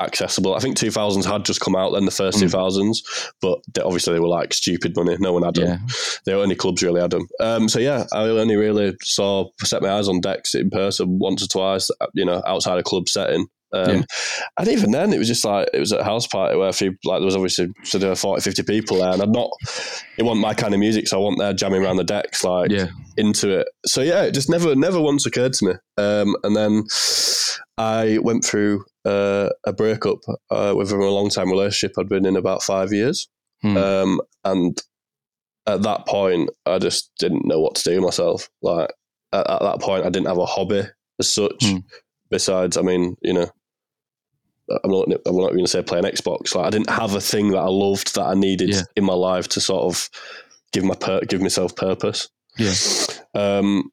[0.00, 0.54] accessible.
[0.54, 2.42] I think two thousands had just come out then, the first Mm.
[2.42, 3.02] two thousands,
[3.40, 5.16] but they, obviously they were like stupid money.
[5.18, 5.66] No one had them.
[5.66, 5.78] yeah,
[6.24, 7.26] They were only clubs really had them.
[7.40, 11.42] Um, so yeah, I only really saw set my eyes on decks in person once
[11.42, 11.90] or twice.
[12.14, 13.46] You know, outside a club setting.
[13.72, 14.02] Um, Yeah.
[14.58, 16.72] And even then, it was just like it was at a house party where a
[16.72, 19.50] few like there was obviously sort of were 40, 50 people there, and I'm not.
[20.16, 22.70] It wasn't my kind of music, so I wasn't there jamming around the decks like
[22.70, 23.68] yeah, into it.
[23.86, 25.72] So yeah, it just never never once occurred to me.
[25.96, 26.84] Um, and then
[27.76, 30.18] I went through uh, a breakup
[30.50, 33.28] uh, with a long time relationship I'd been in about five years.
[33.62, 33.76] Hmm.
[33.76, 34.80] Um, and
[35.66, 38.48] at that point, I just didn't know what to do myself.
[38.62, 38.90] Like
[39.32, 40.84] at, at that point, I didn't have a hobby
[41.18, 41.64] as such.
[41.64, 41.78] Hmm.
[42.30, 43.50] Besides, I mean, you know,
[44.84, 45.08] I'm not.
[45.26, 46.54] I'm not going to say play an Xbox.
[46.54, 48.82] Like I didn't have a thing that I loved that I needed Yeah.
[48.96, 50.08] in my life to sort of
[50.72, 52.28] give my per- give myself purpose.
[52.58, 52.74] yeah,
[53.34, 53.90] Um,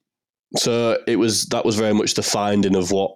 [0.58, 3.16] so it was that was very much the finding of what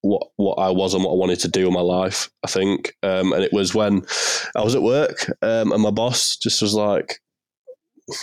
[0.00, 2.28] what what I was and what I wanted to do in my life.
[2.44, 4.02] I think, um, and it was when
[4.56, 7.20] I was at work um, and my boss just was like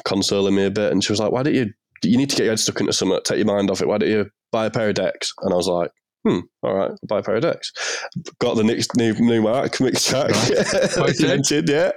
[0.06, 1.72] consoling me a bit, and she was like, "Why don't you?
[2.04, 3.88] You need to get your head stuck into something, take your mind off it.
[3.88, 5.92] Why don't you buy a pair of decks?" And I was like.
[6.28, 6.40] Hmm.
[6.64, 6.92] All right.
[6.92, 7.72] I'll buy a pair of decks.
[8.40, 10.32] Got the next new Numark Mixtrack.
[10.32, 10.90] Right.
[11.70, 11.92] Yeah.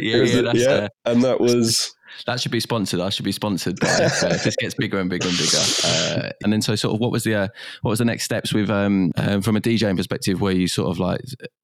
[0.00, 1.94] Yeah, yeah, that's, uh, and that was
[2.26, 3.00] That should be sponsored.
[3.00, 3.88] I should be sponsored by.
[3.88, 5.58] Uh, it just gets bigger and bigger and bigger.
[5.84, 7.48] Uh, and then, so sort of, what was the uh,
[7.82, 10.90] what was the next steps with um, um from a DJing perspective, where you sort
[10.90, 11.20] of like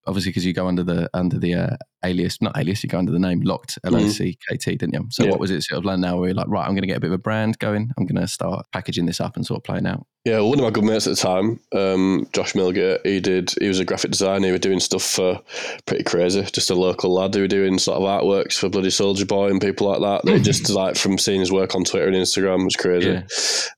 [0.07, 3.12] obviously because you go under the under the uh, alias, not alias, you go under
[3.12, 5.07] the name Locked LOC KT, didn't you?
[5.11, 5.31] So Yeah.
[5.31, 6.19] what was it sort of like now?
[6.19, 7.90] Where you're like, right, I'm going to get a bit of a brand going.
[7.99, 10.07] I'm going to start packaging this up and sort of playing out.
[10.25, 13.53] Yeah, one of my good mates at the time, um, Josh Milgate, he did.
[13.61, 14.47] He was a graphic designer.
[14.47, 15.40] He was doing stuff for
[15.87, 16.42] pretty crazy.
[16.53, 19.61] Just a local lad who were doing sort of artworks for Bloody Soldier Boy and
[19.61, 20.25] people like that.
[20.29, 23.11] They just like from seeing his work on Twitter and Instagram was crazy.
[23.11, 23.23] Yeah.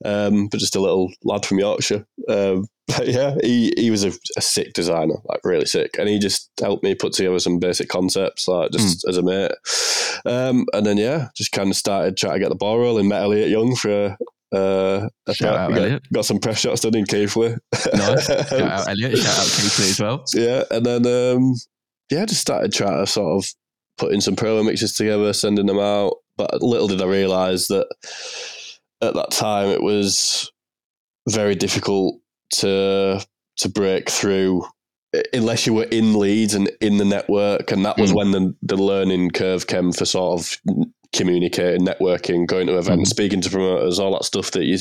[0.05, 2.03] Um, but just a little lad from Yorkshire.
[2.27, 6.19] Um, but yeah, he, he was a, a sick designer, like really sick, and he
[6.19, 9.51] just helped me put together some basic concepts, like just as a mate.
[10.25, 13.07] Um, and then yeah, just kind of started trying to get the ball rolling.
[13.07, 14.17] Met Elliot Young for
[14.51, 16.03] a, uh, Shout out, got, Elliot.
[16.11, 17.55] got some press shots done in Keighley.
[17.93, 18.25] Nice.
[18.49, 19.17] Shout out Elliot.
[19.17, 20.23] Shout out Keighley as well.
[20.33, 21.53] yeah, and then um,
[22.09, 23.49] yeah, just started trying to sort of
[23.97, 26.15] putting some promo mixes together, sending them out.
[26.37, 27.87] But little did I realise that
[29.01, 30.51] at that time it was
[31.27, 32.15] very difficult
[32.55, 33.23] to
[33.57, 34.65] to break through
[35.33, 38.15] unless you were in Leeds and in the network, and that was Mm.
[38.15, 40.57] when the the learning curve came for sort of
[41.13, 44.77] communicating, networking, going to events, speaking to promoters, all that stuff that you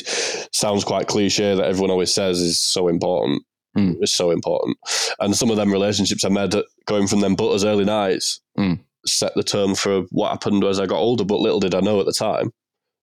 [0.53, 3.43] sounds quite cliche that everyone always says is so important.
[3.77, 3.97] Mm.
[4.01, 4.77] It's so important,
[5.21, 6.55] and some of them relationships I made
[6.87, 8.81] going from them Butterz early nights Mm.
[9.07, 11.25] set the tone for what happened as I got older.
[11.25, 12.53] But little did I know at the time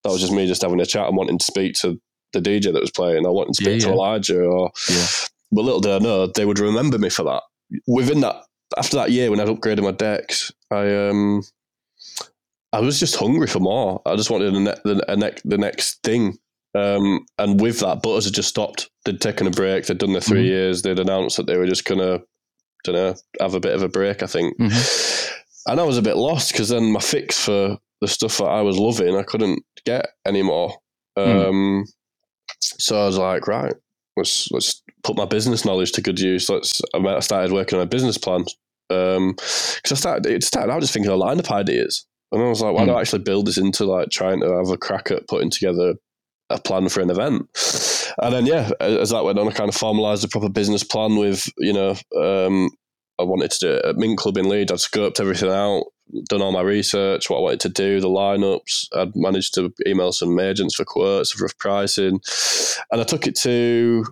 [0.04, 2.00] that was just me just having a chat and wanting to speak to
[2.36, 3.26] the DJ that was playing.
[3.26, 3.94] I wanted to speak Yeah, to yeah.
[3.94, 5.08] Elijah, or Yeah.
[5.52, 7.42] but little did I know they would remember me for that.
[7.88, 8.44] Within that,
[8.78, 11.44] after that year when I'd upgraded my decks, I um,
[12.74, 14.02] I was just hungry for more.
[14.06, 16.38] I just wanted the ne- the, a ne- the next thing.
[16.76, 18.90] Um, and with that, Butterz had just stopped.
[19.06, 19.86] They'd taken a break.
[19.86, 20.46] They'd done their 3 Mhm.
[20.46, 20.82] years.
[20.82, 22.20] They'd announced that they were just gonna,
[22.84, 24.22] don't know, have a bit of a break.
[24.22, 24.58] I think.
[24.60, 25.32] Mhm.
[25.68, 28.62] And I was a bit lost because then my fix for the stuff that I
[28.62, 30.76] was loving, I couldn't get anymore.
[31.18, 31.84] Mm.
[32.74, 33.74] Um, so I was like, right,
[34.18, 36.50] let's let's put my business knowledge to good use.
[36.50, 36.82] Let's.
[36.94, 38.46] I started working on a business plan
[38.90, 40.26] because I started.
[40.26, 43.02] It started out just thinking of lineup ideas, and I was like, why don't I
[43.02, 45.96] actually build this into like trying to have a crack at putting together
[46.50, 47.48] a plan for an event?
[48.22, 51.18] And then yeah, as that went on, I kind of formalised a proper business plan
[51.18, 51.96] with you know.
[52.20, 52.70] Um,
[53.18, 54.74] I wanted to do it at Mint Club in Leeds.
[54.74, 55.86] I'd scoped everything out,
[56.30, 58.88] done all my research, what I wanted to do, the lineups.
[58.96, 62.20] I'd managed to email some agents for quotes, for rough pricing.
[62.92, 64.06] And I took it to,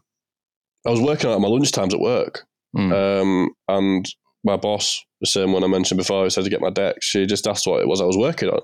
[0.86, 2.46] I was working at my lunchtimes at work.
[2.76, 3.22] Mm.
[3.22, 4.06] Um, and
[4.44, 7.26] my boss, the same one I mentioned before, who said to get my deck, she
[7.26, 8.62] just asked what it was I was working on.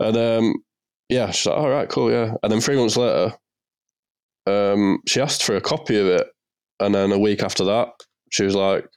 [0.00, 0.54] And um,
[1.08, 2.34] yeah, she's like, all right, cool, yeah.
[2.42, 3.34] And then three months later,
[4.46, 6.26] um, she asked for a copy of it.
[6.80, 7.90] And then a week after that,
[8.30, 8.88] she was like,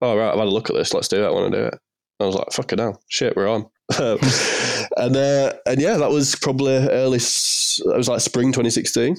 [0.00, 0.94] all right, I've had a look at this.
[0.94, 1.26] Let's do it.
[1.26, 1.74] I want to do it.
[2.20, 3.66] I was like, fucking hell, shit, we're on.
[3.98, 7.18] and uh, and yeah, that was probably early.
[7.18, 9.16] It was like spring 2016,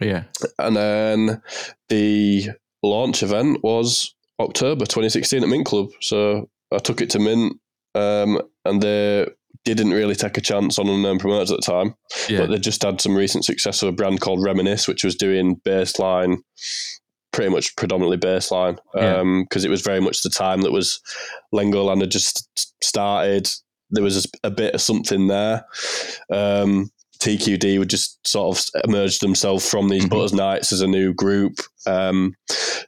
[0.00, 0.24] yeah.
[0.58, 1.42] and then
[1.88, 2.50] the
[2.82, 5.88] launch event was October 2016 at Mint Club.
[6.00, 7.58] So I took it to Mint,
[7.94, 9.26] um, and they
[9.64, 11.94] didn't really take a chance on unknown promoters at the time,
[12.28, 12.40] Yeah.
[12.40, 15.56] but they just had some recent success of a brand called Reminisce, which was doing
[15.64, 16.38] bassline.
[17.36, 19.22] Pretty much predominantly bassline, Yeah.
[19.42, 21.00] because it was very much the time that was
[21.54, 22.48] Lengoland had just
[22.82, 23.46] started.
[23.90, 25.66] There was a, a bit of something there.
[26.32, 30.08] Um, TQD would just sort of emerge themselves from these Mhm.
[30.08, 31.60] Butterz Nights as a new group.
[31.86, 32.34] Um,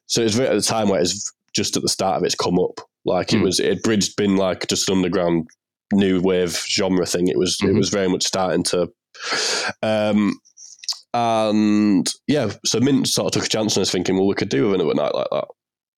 [0.06, 2.58] so it was at the time where it's just at the start of its come
[2.58, 2.80] up.
[3.04, 3.42] Like it Mm.
[3.42, 5.48] was, it had bridged been like just an underground
[5.92, 7.28] new wave genre thing.
[7.28, 7.76] It was, it Mhm.
[7.78, 8.90] was very much starting to.
[9.82, 10.40] Um,
[11.14, 14.48] and yeah, so Mint sort of took a chance on us thinking, well, we could
[14.48, 15.46] do with another night like that.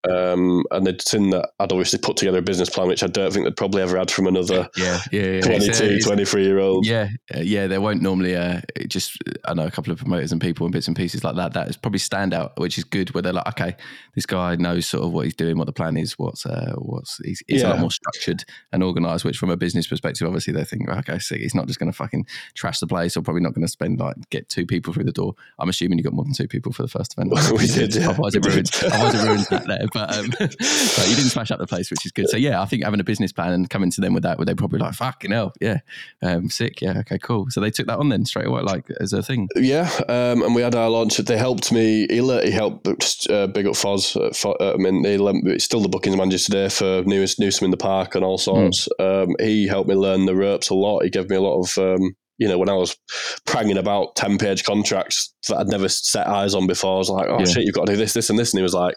[0.08, 3.30] Um, and they'd seen that I'd obviously put together a business plan, which I don't
[3.32, 5.00] think they'd probably ever had from another Yeah.
[5.12, 5.22] Yeah.
[5.22, 5.40] yeah.
[5.42, 6.86] 22, It's, uh, it's- 23 year old.
[6.86, 10.40] Yeah, uh, yeah, there won't normally uh, just I know a couple of promoters and
[10.40, 11.52] people and bits and pieces like that.
[11.52, 13.12] That is probably stand out, which is good.
[13.12, 13.76] Where they're like, okay,
[14.14, 17.18] this guy knows sort of what he's doing, what the plan is, what's uh, what's
[17.24, 19.24] he's, he's a lot more structured and organised.
[19.24, 21.96] Which from a business perspective, obviously they think, okay, so he's not just going to
[21.96, 25.04] fucking trash the place, or probably not going to spend like get two people through
[25.04, 25.34] the door.
[25.58, 27.32] I'm assuming you got more than two people for the first event.
[27.60, 28.10] We did, yeah.
[28.10, 28.70] Otherwise it ruins.
[28.82, 29.86] otherwise it ruins that there.
[29.92, 32.28] But, um, but you didn't smash up the place, which is good.
[32.28, 34.44] So yeah, I think having a business plan and coming to them with that, were
[34.44, 35.78] they're probably like, "Fucking hell, yeah,
[36.22, 39.12] um, sick, yeah, okay, cool." So they took that on then straight away, like as
[39.12, 39.48] a thing.
[39.56, 41.16] Yeah, um, and we had our launch.
[41.16, 42.06] They helped me.
[42.08, 42.86] He, he helped
[43.30, 44.16] uh, big up Foz.
[44.16, 47.70] Uh, uh, I mean, he me, still the bookings manager today for Newest Newsome in
[47.70, 48.88] the Park and all sorts.
[48.98, 49.24] Mm.
[49.24, 51.04] Um, he helped me learn the ropes a lot.
[51.04, 52.96] He gave me a lot of um, you know, when I was
[53.44, 57.26] pranging about 10 page contracts that I'd never set eyes on before, I was like,
[57.28, 57.44] oh yeah.
[57.44, 58.52] shit, you've got to do this, this, and this.
[58.52, 58.96] And he was like,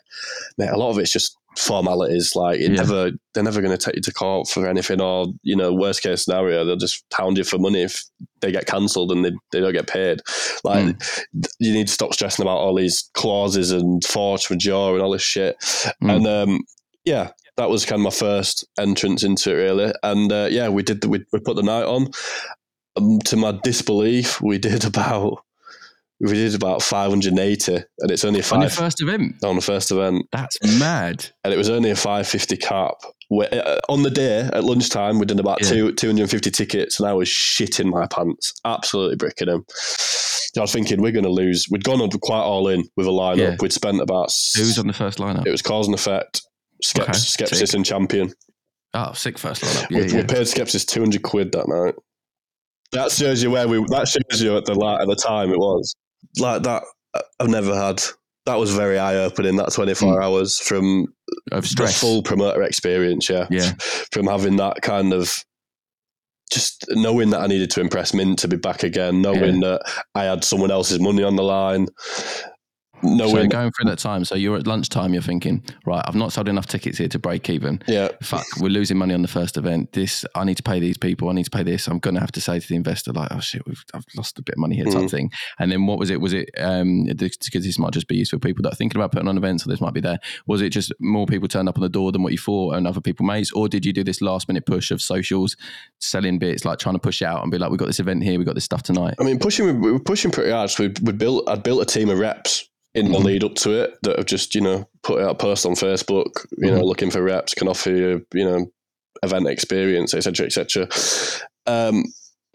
[0.57, 2.37] mate, a lot of it's just formalities.
[2.37, 2.77] Like, it yeah.
[2.77, 6.03] never, they're never going to take you to court for anything, or, you know, worst
[6.03, 8.01] case scenario, they'll just hound you for money if
[8.39, 10.21] they get cancelled and they, they don't get paid.
[10.63, 11.47] Like, mm.
[11.59, 15.21] you need to stop stressing about all these clauses and force majeure and all this
[15.21, 15.57] shit.
[16.01, 16.15] Mm.
[16.15, 16.59] And, um,
[17.03, 19.93] yeah, that was kind of my first entrance into it, really.
[20.01, 21.01] And uh, yeah, we did.
[21.01, 22.07] The, we, we put the night on,
[22.95, 25.43] um, to my disbelief, we did about
[26.19, 29.61] we did about 580 and it's only a five on your first event on the
[29.61, 32.93] first event that's mad and it was only a 550 cap
[33.31, 35.69] uh, on the day at lunchtime we did about yeah.
[35.69, 39.65] two, 250 tickets and i was shitting my pants absolutely bricking them
[40.57, 41.65] I was thinking we're going to lose.
[41.71, 43.37] We'd gone on quite all in with a lineup.
[43.37, 43.55] Yeah.
[43.59, 44.31] We'd spent about.
[44.55, 45.47] who's on the first lineup?
[45.47, 46.41] It was Cause and Effect,
[46.83, 47.11] Skeps, okay.
[47.11, 47.73] Skepsis, sick.
[47.73, 48.33] and Champion.
[48.93, 49.89] Oh, sick first lineup.
[49.89, 50.17] Yeah, we, yeah.
[50.17, 51.95] we paid Skepsis 200 quid that night.
[52.93, 53.83] That shows you where we.
[53.89, 55.95] That shows you at the at the time it was
[56.39, 56.83] like that.
[57.39, 58.01] I've never had.
[58.45, 59.55] That was very eye opening.
[59.57, 60.23] That twenty four mm.
[60.23, 61.07] hours from
[61.51, 61.93] of stress.
[61.93, 63.29] the full promoter experience.
[63.29, 63.73] Yeah, yeah.
[64.11, 65.43] From having that kind of
[66.51, 69.69] just knowing that I needed to impress Mint to be back again, knowing yeah.
[69.69, 71.87] that I had someone else's money on the line,
[73.03, 74.25] no so going through that time.
[74.25, 75.13] So you're at lunchtime.
[75.13, 76.03] You're thinking, right?
[76.07, 77.81] I've not sold enough tickets here to break even.
[77.87, 78.09] Yeah.
[78.21, 79.93] Fuck, we're losing money on the first event.
[79.93, 81.29] This, I need to pay these people.
[81.29, 81.87] I need to pay this.
[81.87, 84.39] I'm going to have to say to the investor, like, oh shit, we've I've lost
[84.39, 85.11] a bit of money here, type mm.
[85.11, 85.31] thing.
[85.59, 86.21] And then what was it?
[86.21, 89.11] Was it um because this might just be useful for people that are thinking about
[89.11, 90.19] putting on events, or this might be there.
[90.47, 92.87] Was it just more people turned up on the door than what you thought, and
[92.87, 95.55] other people mates, or did you do this last minute push of socials,
[95.99, 98.37] selling bits, like trying to push out and be like, we got this event here,
[98.39, 99.15] we got this stuff tonight.
[99.19, 100.69] I mean, pushing we were pushing pretty hard.
[100.69, 103.25] So we we built I'd built a team of reps in the mm-hmm.
[103.25, 106.45] lead up to it that have just you know put out a post on Facebook,
[106.57, 106.77] you mm-hmm.
[106.77, 108.67] know, looking for reps can offer you you know
[109.23, 110.87] event experience, etc., etc.
[111.65, 112.03] Um,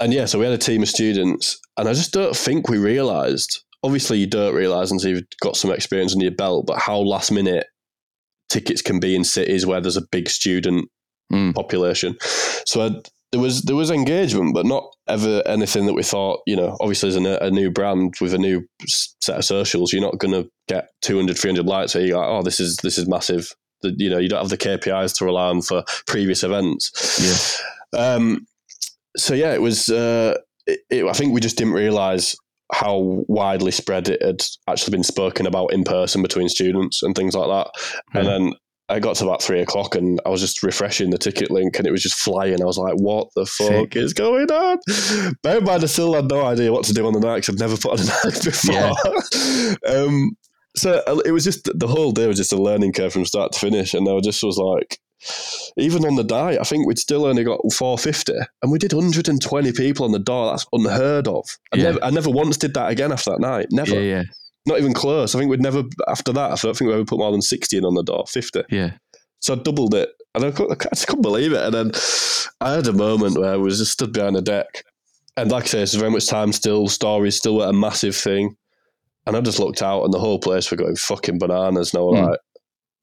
[0.00, 2.78] and yeah, so we had a team of students, and I just don't think we
[2.78, 3.64] realised.
[3.84, 7.30] Obviously, you don't realise until you've got some experience under your belt, but how last
[7.30, 7.66] minute
[8.48, 10.88] tickets can be in cities where there's a big student
[11.32, 11.54] mm.
[11.54, 12.16] population.
[12.66, 16.40] So I'd, there was there was engagement, but not ever anything that we thought.
[16.46, 20.02] You know, obviously as a, a new brand with a new set of socials, you're
[20.02, 21.92] not going to get 200, 300 likes.
[21.92, 23.54] So you're like, oh, this is this is massive.
[23.82, 27.60] The, you know, you don't have the KPIs to rely on for previous events.
[27.92, 28.14] Yeah.
[28.14, 28.46] Um,
[29.16, 29.90] so yeah, it was.
[29.90, 32.34] Uh, it, it, I think we just didn't realize
[32.72, 37.34] how widely spread it had actually been spoken about in person between students and things
[37.34, 37.70] like that.
[38.12, 38.52] And then
[38.90, 41.86] I got to about three o'clock and I was just refreshing the ticket link and
[41.86, 42.62] it was just flying.
[42.62, 43.96] I was like, what the fuck Sick.
[43.96, 44.78] is going on?
[45.42, 47.50] Bear in mind, I still had no idea what to do on the night because
[47.50, 48.74] I've never put on a night before.
[48.74, 49.74] Yeah.
[49.94, 50.36] um,
[50.74, 53.52] so uh, it was just the whole day was just a learning curve from start
[53.52, 53.92] to finish.
[53.92, 54.98] And I just was like,
[55.76, 59.72] even on the night, I think we'd still only got 450 and we did 120
[59.72, 60.50] people on the door.
[60.50, 61.44] That's unheard of.
[61.72, 61.82] I, yeah.
[61.84, 63.66] never, I never once did that again after that night.
[63.70, 63.94] Never.
[63.94, 64.22] Yeah, yeah.
[64.68, 65.34] Not even close.
[65.34, 66.52] I think we'd never after that.
[66.52, 68.24] I don't think we ever put more than sixty in on the door.
[68.28, 68.62] Fifty.
[68.70, 68.92] Yeah.
[69.40, 71.62] So I doubled it, and I, I just couldn't believe it.
[71.62, 71.90] And then
[72.60, 74.84] I had a moment where I was just stood behind the deck,
[75.36, 76.86] and like I say, it's very much time still.
[76.86, 78.56] Stories still were a massive thing,
[79.26, 81.94] and I just looked out, and the whole place were going fucking bananas.
[81.94, 82.28] And I was mm.
[82.30, 82.40] like,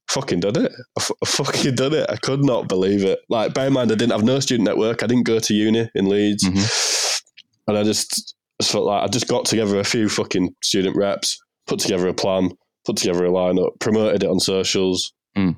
[0.09, 0.71] fucking done it.
[0.97, 2.05] I, f- I fucking done it.
[2.09, 3.19] I could not believe it.
[3.29, 5.01] Like, bear in mind, I didn't have no student network.
[5.01, 6.43] I didn't go to uni in Leeds.
[6.43, 7.69] Mm-hmm.
[7.69, 11.39] And I just, just felt like I just got together a few fucking student reps
[11.67, 12.51] put together a plan,
[12.85, 15.55] put together a lineup, promoted it on socials, mm.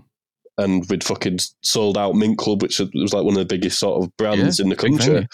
[0.57, 4.03] and we'd fucking sold out Mint Club, which was like one of the biggest sort
[4.03, 5.27] of brands yeah, in the country.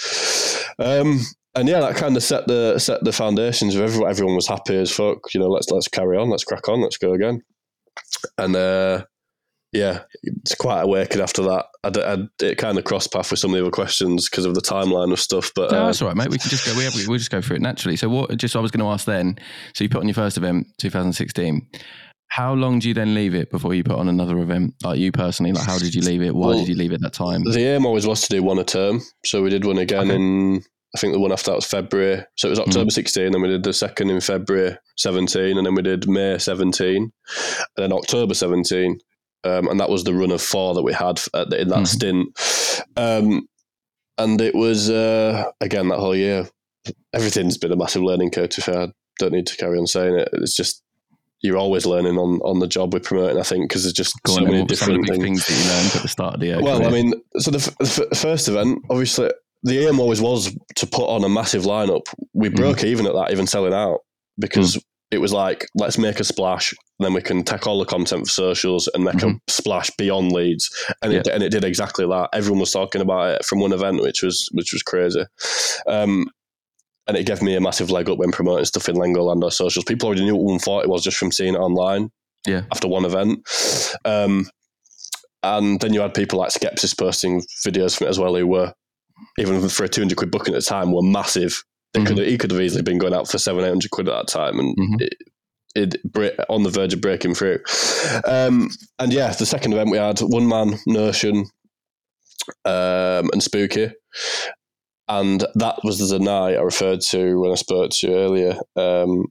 [0.79, 1.19] Um,
[1.55, 4.09] and yeah, that kind of set the set the foundations of everyone.
[4.09, 5.19] Everyone was happy as fuck.
[5.33, 7.41] You know, let's let's carry on, let's crack on, let's go again.
[8.37, 9.05] And uh,
[9.73, 11.65] yeah, it's quite awakening after that.
[11.83, 14.53] I, I, it kind of crossed path with some of the other questions because of
[14.53, 15.51] the timeline of stuff.
[15.55, 16.29] But no, uh, that's all right, mate.
[16.29, 16.77] We can just go.
[16.77, 17.97] We have, we'll just go through it naturally.
[17.97, 18.37] So, what?
[18.37, 19.37] Just I was going to ask then.
[19.73, 21.67] So, you put on your first event, 2016.
[22.27, 24.75] How long do you then leave it before you put on another event?
[24.83, 26.33] Like you personally, like how did you leave it?
[26.33, 27.43] Why well, did you leave it at that time?
[27.43, 29.01] The aim always was to do one a term.
[29.25, 30.15] So we did one again okay.
[30.15, 30.63] in.
[30.95, 32.23] I think the one after that was February.
[32.37, 32.93] So it was October mm.
[32.93, 36.95] 16, then we did the second in February 17, and then we did May 17,
[36.95, 37.11] and
[37.75, 38.99] then October 17
[39.43, 41.85] um, and that was the run of four that we had the, in that mm-hmm.
[41.85, 42.85] stint.
[42.97, 43.47] Um,
[44.17, 46.47] and it was uh, again that whole year.
[47.13, 48.49] Everything's been a massive learning curve.
[48.49, 50.29] To fair, I don't need to carry on saying it.
[50.33, 50.83] It's just
[51.41, 53.39] you're always learning on on the job with promoting.
[53.39, 55.45] I think because there's just Go so on, many what were some of different things.
[55.45, 56.61] things that you learned at the start of the year?
[56.61, 59.29] Well, I mean, so the, f- the f- first event, obviously,
[59.63, 62.05] the aim always was to put on a massive lineup.
[62.33, 62.55] We Mm-hmm.
[62.55, 63.99] broke even at that, even selling out,
[64.37, 68.25] because it was like, let's make a splash, then we can take all the content
[68.25, 69.37] for socials and make Mhm.
[69.47, 70.69] a splash beyond Leeds
[71.01, 72.29] and it and it did exactly that.
[72.33, 75.23] Everyone was talking about it from one event, which was which was crazy.
[75.87, 76.25] Um,
[77.07, 79.85] and it gave me a massive leg up when promoting stuff in Legoland or socials.
[79.85, 82.09] People already knew what 140 was just from seeing it online
[82.47, 83.39] yeah, after one event.
[84.05, 84.49] Um,
[85.43, 88.73] and then you had people like Skepsis posting videos from it as well, who were
[89.37, 91.61] even for a two hundred quid booking at the time were massive.
[91.93, 92.07] They Mhm.
[92.07, 94.27] could he could have easily been going out for seven eight hundred quid at that
[94.27, 95.01] time, and Mhm.
[95.75, 97.59] it, it on the verge of breaking through.
[98.25, 101.45] Um, and yeah, the second event we had one man Notion
[102.65, 103.91] um, and Spooky.
[105.07, 108.57] And that was the night I referred to when I spoke to you earlier.
[108.75, 109.25] Um,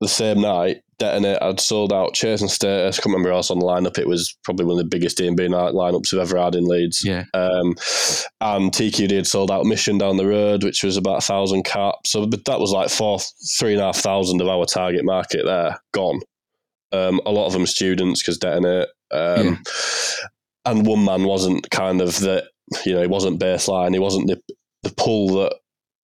[0.00, 2.98] the same night, Detonate had sold out Chase and Status.
[2.98, 3.98] I can't remember who else on the lineup.
[3.98, 7.02] It was probably one of the biggest D&B night lineups we've ever had in Leeds.
[7.04, 7.74] yeah, Um,
[8.40, 12.10] and TQD had sold out Mission down the road, which was about a thousand caps.
[12.10, 13.18] So but that was like four,
[13.58, 16.20] three and a half thousand of our target market there gone.
[16.90, 18.88] Um, a lot of them students because Detonate.
[19.10, 19.62] Um,
[20.64, 22.44] And one man wasn't kind of the,
[22.84, 23.92] you know, he wasn't bassline.
[23.94, 24.38] He wasn't the,
[24.82, 25.54] the pull that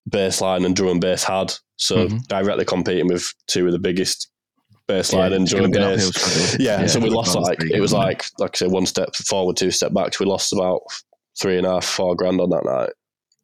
[0.09, 1.53] bassline and drum and bass had.
[1.83, 2.27] So Mhm.
[2.29, 4.29] directly competing with two of the biggest
[4.89, 6.09] bassline Yeah, and it's drum and gonna be an bass.
[6.09, 6.65] uphill struggle.
[6.65, 9.57] Yeah, Yeah, so we lost like it was like like I said, one step forward,
[9.57, 10.15] two step back.
[10.15, 10.81] So we lost about
[11.41, 12.91] three and a half, four grand on that night,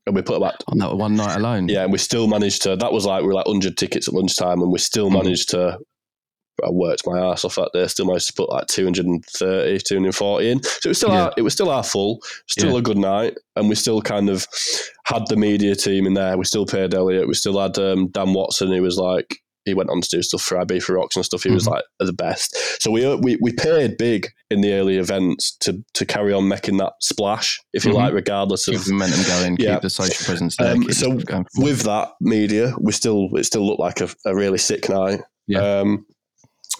[0.06, 1.68] and we put about on that one night alone.
[1.68, 2.76] yeah, and we still managed to.
[2.76, 5.14] That was like we were like hundred tickets at lunchtime, and we still Mhm.
[5.24, 5.78] managed to.
[6.64, 7.86] I worked my ass off that day.
[7.86, 10.62] Still managed to put like 230, 240 in.
[10.62, 11.24] So it was still Yeah.
[11.24, 12.78] our, it was still our full, still Yeah.
[12.78, 14.46] a good night, and we still kind of
[15.04, 16.36] had the media team in there.
[16.36, 17.28] We still paid Elliot.
[17.28, 20.40] We still had um, Dan Watson, who was like he went on to do stuff
[20.40, 21.42] for IB for Rocks and stuff.
[21.42, 21.72] He was Mhm.
[21.72, 22.56] like the best.
[22.82, 26.78] So we we we paid big in the early events to to carry on making
[26.78, 27.96] that splash, if you Mhm.
[27.96, 29.74] like, regardless of Keep momentum going, Yeah.
[29.74, 30.72] keep the social presence there.
[30.72, 31.68] Um, so stuff going forward.
[31.70, 35.20] with that media, we still it still looked like a, a really sick night.
[35.46, 35.80] Yeah.
[35.80, 36.06] Um,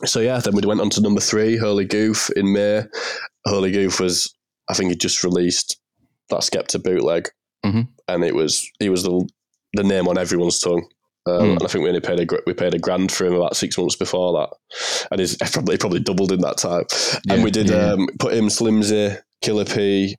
[0.04, 2.82] so yeah, then we went on to number three, Holy Goof in May.
[3.46, 4.32] Holy Goof was,
[4.68, 5.78] I think he just released
[6.30, 7.28] that Skepta bootleg,
[7.64, 7.88] Mhm.
[8.06, 9.28] and it was he was the
[9.74, 10.86] the name on everyone's tongue.
[11.26, 11.52] Um, Mm.
[11.56, 13.76] And I think we only paid a we paid a grand for him about six
[13.76, 16.84] months before that, and he's probably he probably doubled in that time.
[17.28, 17.92] and we did yeah.
[17.92, 20.16] um, put him Slimzee, Killa P,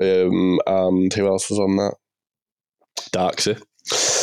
[0.00, 1.94] um, and who else was on that?
[3.12, 3.60] Darkzy.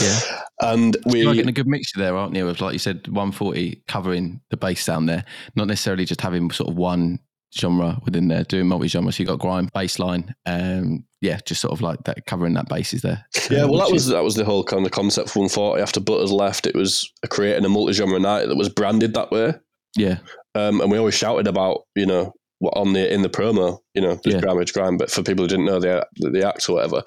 [0.02, 0.42] Yeah.
[0.62, 2.48] And we You're getting a good mixture there, aren't you?
[2.48, 6.70] Of like you said, 140 covering the bass down there, not necessarily just having sort
[6.70, 7.20] of one
[7.58, 9.12] genre within there, doing multi genre.
[9.12, 12.70] So you got grime, bass line, um, yeah, just sort of like that covering that
[12.70, 13.26] basis there.
[13.50, 15.82] Yeah, well, that was that was the whole kind of concept for 140.
[15.82, 19.54] After Butterz left, it was creating a multi-genre night that was branded that way.
[19.98, 20.20] yeah,
[20.56, 22.34] Um, and we always shouted about, you know,
[22.74, 24.42] on the in the promo, you know, there's Yeah.
[24.42, 24.98] grime, it's grime.
[24.98, 27.04] But for people who didn't know the the act or whatever,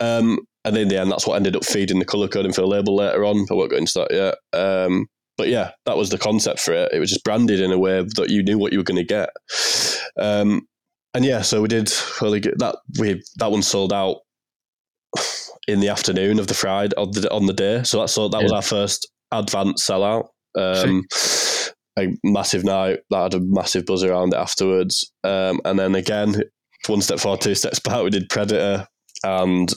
[0.00, 2.66] um, and in the end, that's what ended up feeding the color coding for the
[2.66, 3.46] label later on.
[3.50, 4.58] I won't go into that yet.
[4.58, 5.06] Um,
[5.38, 6.92] but yeah, that was the concept for it.
[6.92, 9.04] It was just branded in a way that you knew what you were going to
[9.04, 9.30] get.
[10.18, 10.68] Um,
[11.14, 12.58] and yeah, so we did really good.
[12.58, 14.18] That we that one sold out
[15.66, 17.82] in the afternoon of the Friday of the, on the day.
[17.84, 20.28] So that so that was our first advance sellout.
[20.56, 21.04] Um,
[21.98, 25.10] a massive night that had a massive buzz around it afterwards.
[25.24, 26.36] Um, and then again,
[26.86, 28.86] one step forward, two steps back, we did Preditah
[29.24, 29.72] and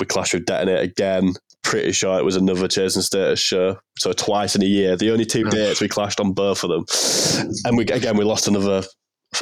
[0.00, 1.34] we clashed with Detonate again.
[1.62, 3.78] Pretty sure it was another Chase and Status show.
[3.98, 4.96] So twice in a year.
[4.96, 6.84] The only two dates we clashed on both of them.
[7.64, 8.82] And we again we lost another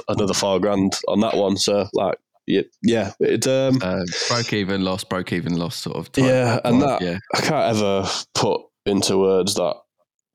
[0.09, 1.57] another four grand on that one.
[1.57, 6.09] So like yeah, yeah it um uh, broke even, lost, broke even, lost sort of.
[6.17, 9.77] Yeah, and that yeah, I can't ever put into words that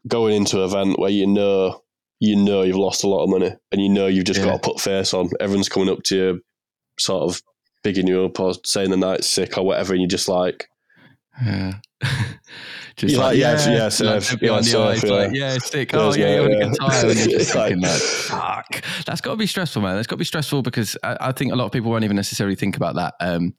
[0.07, 1.81] going into an event where you know
[2.19, 4.45] you know you've lost a lot of money and you know you've just Yeah.
[4.47, 5.29] got to put face on.
[5.39, 6.41] Everyone's coming up to you,
[6.99, 7.41] sort of
[7.83, 10.69] bigging you up or saying the night's sick or whatever, and you're just like,
[11.43, 11.73] yeah.
[12.99, 15.53] Just like, yeah, yeah, like, behind yeah, so eyes, if, like, yeah.
[15.53, 15.91] yeah, stick.
[15.91, 16.65] Cheers, Oh, yeah, you're a yeah.
[16.65, 18.83] And you're just It's like- like, fuck.
[19.05, 19.95] That's got to be stressful, man.
[19.95, 22.15] That's got to be stressful because I, I think a lot of people won't even
[22.15, 23.15] necessarily think about that.
[23.19, 23.53] Um,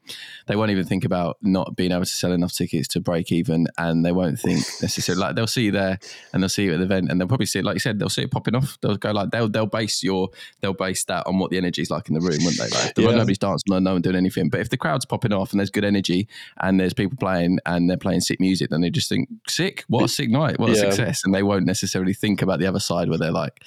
[0.46, 3.66] they won't even think about not being able to sell enough tickets to break even,
[3.78, 5.98] and they won't think necessarily like they'll see you there
[6.32, 7.98] and they'll see you at the event, and they'll probably see it, like you said,
[7.98, 8.78] they'll see it popping off.
[8.82, 10.28] They'll go like they'll they'll base your
[10.60, 12.68] they'll base that on what the energy is like in the room, wouldn't they?
[12.76, 13.10] Like, the Yeah.
[13.12, 14.50] nobody's dancing, no one doing anything.
[14.50, 16.28] But if the crowd's popping off and there's good energy
[16.60, 19.84] and there's people playing and they're playing sick music, then they just think sick.
[19.88, 20.58] What a sick night.
[20.58, 20.80] What a Yeah.
[20.90, 21.22] success.
[21.24, 23.62] And they won't necessarily think about the other side where they're like,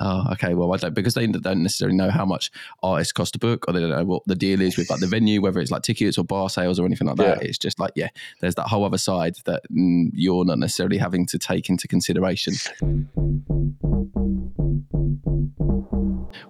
[0.00, 2.52] oh, okay, well, I don't, because they don't necessarily know how much
[2.84, 5.08] artists cost to book or they don't know what the deal is with like the
[5.08, 7.42] venue, whether it's like tickets or bar sales or anything like that.
[7.42, 8.08] It's just like, yeah,
[8.40, 12.54] there's that whole other side that mm, you're not necessarily having to take into consideration.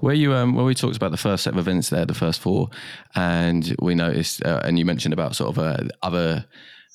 [0.00, 2.40] Where you um, where we talked about the first set of events there, the first
[2.40, 2.68] four,
[3.14, 6.44] and we noticed, uh, and you mentioned about sort of uh, other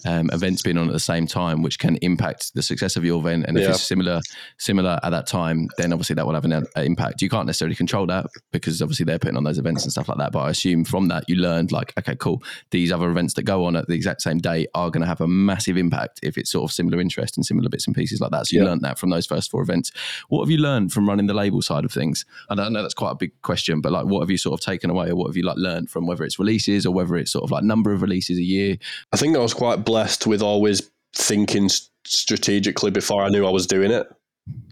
[0.06, 3.20] um, events being on at the same time, which can impact the success of your
[3.20, 3.46] event.
[3.48, 3.70] And if Yeah.
[3.72, 4.22] it's similar
[4.58, 7.22] similar at that time, then obviously that will have an uh, impact.
[7.22, 10.18] You can't necessarily control that because obviously they're putting on those events and stuff like
[10.18, 10.32] that.
[10.32, 13.66] But I assume from that you learned like, okay, cool, these other events that go
[13.66, 16.52] on at the exact same day are going to have a massive impact if it's
[16.52, 18.48] sort of similar interest and similar bits and pieces like that.
[18.48, 18.70] So you Yeah.
[18.70, 19.92] learned that from those first four events.
[20.30, 22.26] What have you learned from running the label side of things?
[22.50, 24.66] And I know that's quite a big question, but like, what have you sort of
[24.66, 27.32] taken away, or what have you like learned from whether it's releases or whether it's
[27.32, 28.78] sort of like number of releases a year?
[29.12, 31.70] I think I was quite blessed with always thinking
[32.06, 34.08] strategically before I knew I was doing it.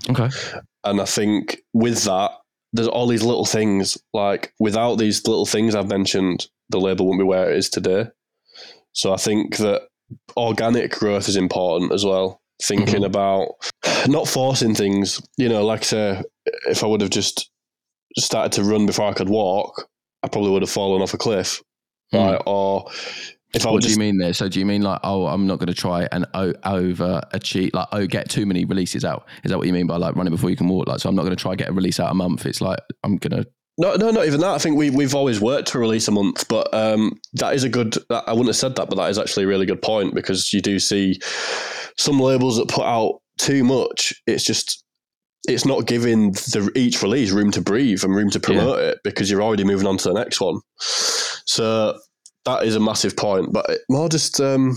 [0.09, 0.29] Okay.
[0.83, 2.31] And I think with that,
[2.73, 3.97] there's all these little things.
[4.13, 8.07] Like without these little things I've mentioned, the label wouldn't be where it is today.
[8.93, 9.83] So I think that
[10.35, 12.41] organic growth is important as well.
[12.61, 13.55] Thinking about
[14.07, 15.21] not forcing things.
[15.37, 16.23] You know, like I say,
[16.69, 17.49] if I would have just
[18.17, 19.87] started to run before I could walk,
[20.23, 21.63] I probably would have fallen off a cliff.
[22.11, 22.17] Hmm.
[22.17, 22.41] Right?
[22.45, 22.89] Or
[23.53, 24.33] if What do just you mean there?
[24.33, 27.71] So do you mean like, oh, I'm not going to try and o- over achieve,
[27.73, 29.27] like, oh, get too many releases out?
[29.43, 30.87] Is that what you mean by like running before you can walk?
[30.87, 32.45] Like, so I'm not going to try get a release out a month.
[32.45, 33.49] It's like I'm going to.
[33.77, 34.53] No, no, not even that.
[34.53, 37.69] I think we we've always worked to release a month, but um, that is a
[37.69, 37.97] good.
[38.09, 40.61] I wouldn't have said that, but that is actually a really good point because you
[40.61, 41.19] do see
[41.97, 44.13] some labels that put out too much.
[44.27, 44.83] It's just
[45.47, 49.31] it's not giving the each release room to breathe and room to promote it because
[49.31, 50.59] you're already moving on to the next one.
[50.77, 51.97] So
[52.45, 54.75] that is a massive point, but more just um,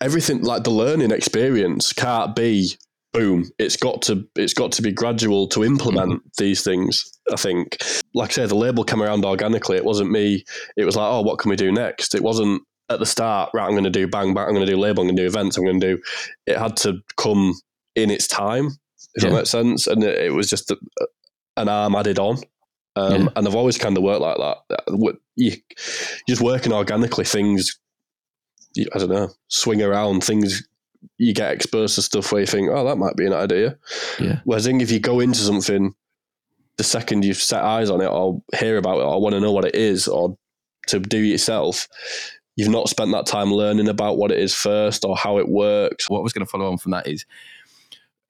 [0.00, 2.72] everything like the learning experience can't be
[3.12, 3.50] boom.
[3.58, 7.10] It's got to it's got to be gradual to implement these things.
[7.32, 7.78] I think,
[8.14, 9.76] like I say, the label came around organically.
[9.76, 10.44] It wasn't me.
[10.76, 12.14] It was like, oh, what can we do next?
[12.14, 13.50] It wasn't at the start.
[13.54, 14.46] Right, I'm going to do bang bang.
[14.48, 15.02] I'm going to do label.
[15.02, 15.56] I'm going to do events.
[15.56, 16.02] I'm going to do.
[16.46, 17.54] It had to come
[17.94, 18.70] in its time.
[19.14, 19.30] If Yeah.
[19.30, 20.76] that makes sense, and it, it was just a,
[21.56, 22.38] an arm added on.
[22.96, 23.28] Um, Yeah.
[23.36, 25.18] And I've always kind of worked like that.
[25.36, 25.52] You,
[26.28, 27.78] just working organically, things
[28.76, 30.66] you- I don't know, swing around things.
[31.18, 33.78] You get exposed to stuff where you think, oh, that might be an idea.
[34.18, 34.40] Yeah.
[34.44, 35.94] Whereas if you go into something,
[36.76, 39.52] the second you've set eyes on it or hear about it or want to know
[39.52, 40.36] what it is or
[40.88, 41.86] to do it yourself,
[42.56, 46.10] you've not spent that time learning about what it is first or how it works.
[46.10, 47.24] What I was going to follow on from that is,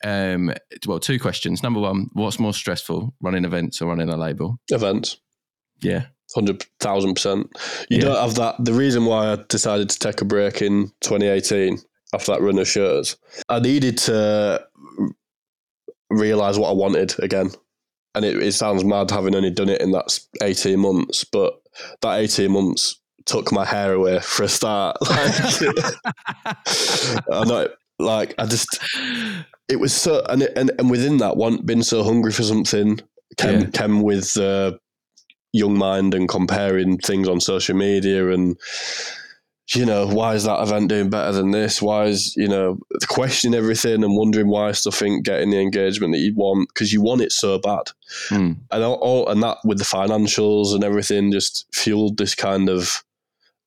[0.05, 0.53] um,
[0.87, 1.63] well, two questions.
[1.63, 4.59] Number one, what's more stressful, running events or running a label?
[4.71, 5.17] Events,
[5.81, 6.07] Yeah.
[6.35, 7.51] Hundred thousand percent.
[7.89, 8.05] You Yeah.
[8.05, 8.57] don't have that.
[8.65, 11.79] The reason why I decided to take a break in 2018
[12.15, 13.17] after that run of shows,
[13.49, 14.65] I needed to
[16.11, 17.51] realize what I wanted again.
[18.15, 21.55] And it, it sounds mad having only done it in that 18 months, but
[22.03, 24.97] that 18 months took my hair away for a start.
[25.09, 25.35] Like,
[27.33, 27.69] I know,
[27.99, 28.79] like, I just,
[29.69, 33.01] it was so, and, it, and, and within that one, been so hungry for something,
[33.37, 33.71] came, Yeah.
[33.71, 34.73] came with uh,
[35.55, 38.59] young mind and comparing things on social media and,
[39.73, 41.81] you know, why is that event doing better than this?
[41.81, 46.19] Why is, you know, questioning everything and wondering why stuff ain't getting the engagement that
[46.19, 47.93] you want because you want it so bad.
[48.29, 48.53] Hmm.
[48.73, 53.05] And all, all, and that with the financials and everything just fueled this kind of,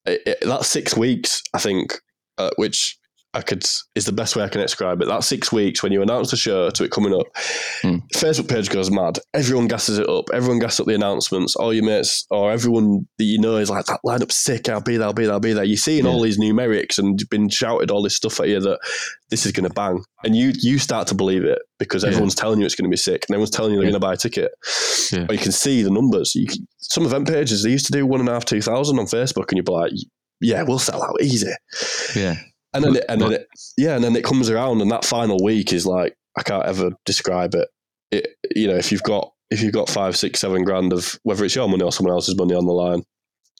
[0.05, 2.01] it, it, that six weeks, I think,
[2.38, 2.99] uh, which
[3.38, 3.63] I could,
[3.95, 5.07] is the best way I can describe it.
[5.07, 7.27] That six weeks when you announce the show to it coming up,
[7.81, 7.97] Hmm.
[8.15, 9.19] Facebook page goes mad.
[9.33, 10.25] Everyone gasses it up.
[10.33, 11.55] Everyone gasses up the announcements.
[11.55, 14.67] All your mates or everyone that you know is like, that lineup's sick.
[14.69, 15.07] I'll be there.
[15.07, 15.33] I'll be there.
[15.33, 15.63] I'll be there.
[15.63, 18.79] You're seeing all these numerics and you've been shouted all this stuff at you that
[19.29, 20.03] this is going to bang.
[20.23, 22.09] And you you start to believe it because Yeah.
[22.09, 23.91] everyone's telling you it's going to be sick and everyone's telling you they're Yeah.
[23.91, 24.51] going to buy a ticket.
[25.11, 25.25] Yeah.
[25.29, 26.33] Or you can see the numbers.
[26.33, 28.97] You can, some event pages, they used to do one and a half, two thousand
[28.99, 29.91] on Facebook and you'd be like,
[30.41, 31.51] yeah, we'll sell out easy.
[32.15, 32.35] Yeah.
[32.78, 33.47] And then, it, and then it,
[33.78, 36.91] yeah, and then it comes around, and that final week is like I can't ever
[37.05, 37.67] describe it.
[38.11, 41.43] It, you know, if you've got if you've got five, six, seven grand of whether
[41.45, 43.03] it's your money or someone else's money on the line,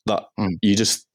[0.05, 0.57] that Mm.
[0.61, 1.05] you just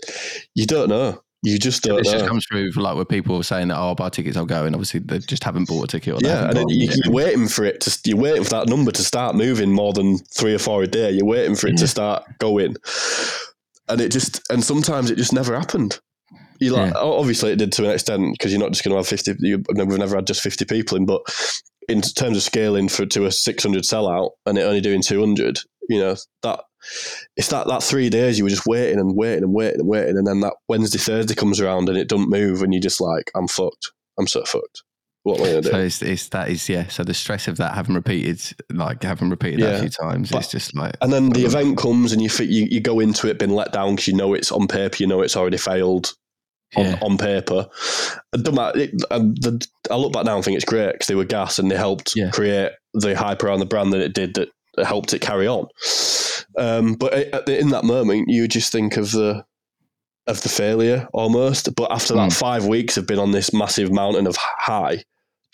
[0.54, 1.22] you don't know.
[1.44, 3.94] You just don't This just comes through like where people are saying that, oh, I'll
[3.96, 4.64] buy tickets, I'll go.
[4.64, 6.14] And obviously they just haven't bought a ticket.
[6.14, 7.98] Or Yeah, and you, you're waiting for it to.
[8.04, 11.10] You're waiting for that number to start moving more than three or four a day.
[11.10, 11.78] You're waiting for it Yeah.
[11.78, 12.76] to start going,
[13.88, 15.98] and it just and sometimes it just never happened.
[16.62, 17.00] You like Yeah.
[17.00, 19.34] obviously it did to an extent because you're not just going to have fifty.
[19.40, 21.22] You, we've never had just fifty people in, but
[21.88, 25.20] in terms of scaling for to a six hundred sellout and it only doing two
[25.20, 25.58] hundred,
[25.88, 26.60] You know that
[27.36, 30.16] it's that that three days you were just waiting and waiting and waiting and waiting,
[30.16, 33.30] and then that Wednesday Thursday comes around and it doesn't move, and you're just like,
[33.36, 33.92] I'm fucked.
[34.18, 34.82] I'm so fucked.
[35.24, 35.70] What am I gonna do?
[35.70, 36.88] So it's, it's that is yeah.
[36.88, 38.40] So the stress of that having repeated,
[38.72, 41.78] like having repeated that a few times, But- it's just like And then the event
[41.78, 44.50] comes, and you you, you go into it being let down because you know it's
[44.50, 46.14] on paper, you know it's already failed
[46.76, 47.66] yeah, on paper.
[48.32, 48.78] It doesn't matter.
[48.78, 51.70] It, the, I look back now and think it's great because they were gas and
[51.70, 52.30] they helped Yeah.
[52.30, 54.48] create the hype around the brand that it did that
[54.86, 55.66] helped it carry on.
[56.58, 59.44] Um, but it- in that moment, you just think of the
[60.28, 61.74] of the failure almost.
[61.74, 62.38] But after that Mm.
[62.38, 65.02] five weeks have been on this massive mountain of high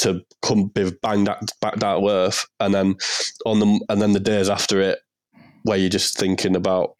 [0.00, 2.94] to come be banged back, back down to earth, and then
[3.46, 4.98] on the and then the days after it,
[5.62, 6.96] where you're just thinking about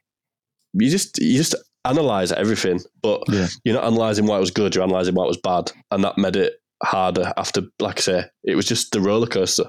[0.72, 1.54] you just you just
[1.88, 3.46] analyze everything, but Yeah.
[3.64, 4.74] you're not analyzing why it was good.
[4.74, 7.32] You're analyzing why it was bad, and that made it harder.
[7.36, 9.64] After, like I say, it was just the roller coaster.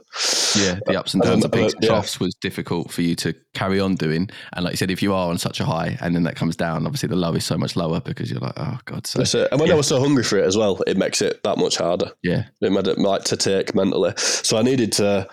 [0.55, 1.89] yeah, the ups and downs, Um, the peaks uh, and yeah.
[1.89, 4.29] troughs was difficult for you to carry on doing.
[4.53, 6.55] And like you said, if you are on such a high and then that comes
[6.55, 9.47] down, obviously the low is so much lower because you're like, oh god, so it.
[9.51, 9.73] And when yeah.
[9.73, 12.11] I was so hungry for it as well, it makes it that much harder.
[12.23, 14.13] yeah, It made it like to take mentally.
[14.17, 15.27] So I needed to.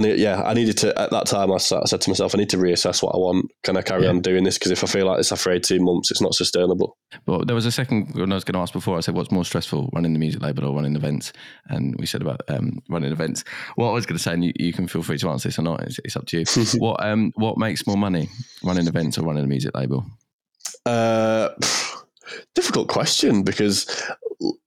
[0.00, 0.98] Yeah, I needed to.
[1.00, 3.50] At that time, I, I said to myself, I need to reassess what I want.
[3.62, 4.08] Can I carry Yeah.
[4.10, 4.56] on doing this?
[4.58, 6.96] Because if I feel like this after eighteen months, it's not sustainable.
[7.26, 8.96] But there was a second when I was going to ask before.
[8.96, 11.32] I said, "What's more stressful, running the music label or running events?"
[11.66, 13.44] And we said about um, running events.
[13.76, 15.58] What I was going to say, and you, you can feel free to answer this
[15.58, 15.82] or not.
[15.82, 16.44] It's, it's up to you.
[16.80, 18.28] what um, what makes more money,
[18.64, 20.06] running events or running a music label?
[20.86, 21.50] Uh,
[22.54, 23.86] difficult question because
[24.42, 24.58] l-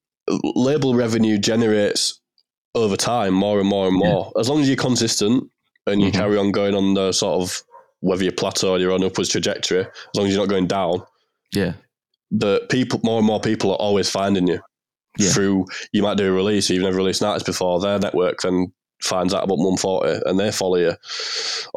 [0.55, 2.21] label revenue generates
[2.75, 4.11] over time more and more and Yeah.
[4.11, 4.31] more.
[4.39, 5.49] As long as you're consistent
[5.87, 6.13] and you Mhm.
[6.13, 7.63] carry on going on the sort of
[8.01, 11.01] whether you're plateau or you're on upwards trajectory, as long as you're not going down,
[11.53, 11.73] Yeah,
[12.31, 14.59] the people more and more people are always finding you
[15.17, 15.29] Yeah.
[15.31, 15.65] through.
[15.93, 17.79] You might do a release, or you've never released an artist before.
[17.79, 20.95] Their network then finds out about 140 and they follow you.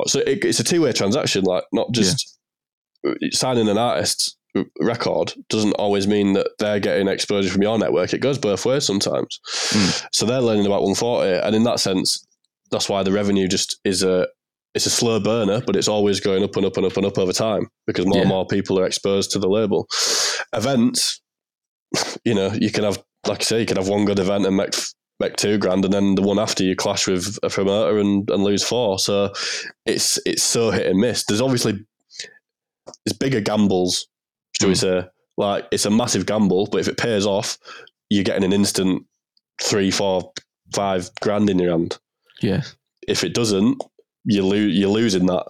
[0.06, 1.44] So it, it's a two way transaction.
[1.44, 2.36] Like not just
[3.32, 4.36] signing an artist
[4.80, 8.12] record doesn't always mean that they're getting exposure from your network.
[8.12, 9.40] It goes both ways sometimes.
[9.46, 10.08] Mm.
[10.12, 12.26] So they're learning about 140, and in that sense,
[12.70, 14.28] that's why the revenue just is a
[14.74, 17.18] it's a slow burner, but it's always going up and up and up and up
[17.18, 19.88] over time because more and more people are exposed to the label.
[20.52, 21.20] Events,
[22.24, 24.56] you know, you can have like I say, you can have one good event and
[24.56, 24.74] make
[25.20, 28.44] make two grand, and then the one after you clash with a promoter and, and
[28.44, 28.98] lose four.
[28.98, 29.32] So
[29.86, 31.24] it's it's so hit and miss.
[31.24, 31.84] There's obviously
[33.04, 34.06] there's bigger gambles,
[34.66, 34.76] we Mm.
[34.76, 35.04] say?
[35.36, 37.58] Like it's a massive gamble, but if it pays off,
[38.10, 39.06] you're getting an instant
[39.62, 40.32] three, four,
[40.74, 41.98] five grand in your hand.
[42.42, 42.62] yeah,
[43.06, 43.82] If it doesn't,
[44.24, 44.76] you lose.
[44.76, 45.46] You're losing that.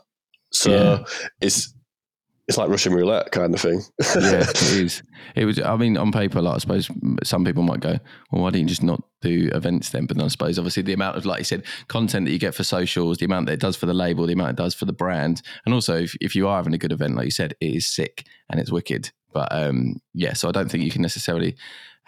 [0.53, 1.05] So Yeah.
[1.41, 1.73] it's
[2.49, 3.83] it's like Russian roulette kind of thing.
[4.01, 5.03] yeah, it is.
[5.35, 5.61] It was.
[5.61, 6.91] I mean, on paper, like I suppose
[7.23, 7.99] some people might go,
[8.33, 10.95] "Well, why didn't you just not do events then?" But then I suppose, obviously, the
[10.95, 13.61] amount of, like you said, content that you get for socials, the amount that it
[13.61, 16.35] does for the label, the amount it does for the brand, and also if, if
[16.35, 19.11] you are having a good event, like you said, it is sick and it's wicked.
[19.35, 21.55] But um, yeah, so I don't think you can necessarily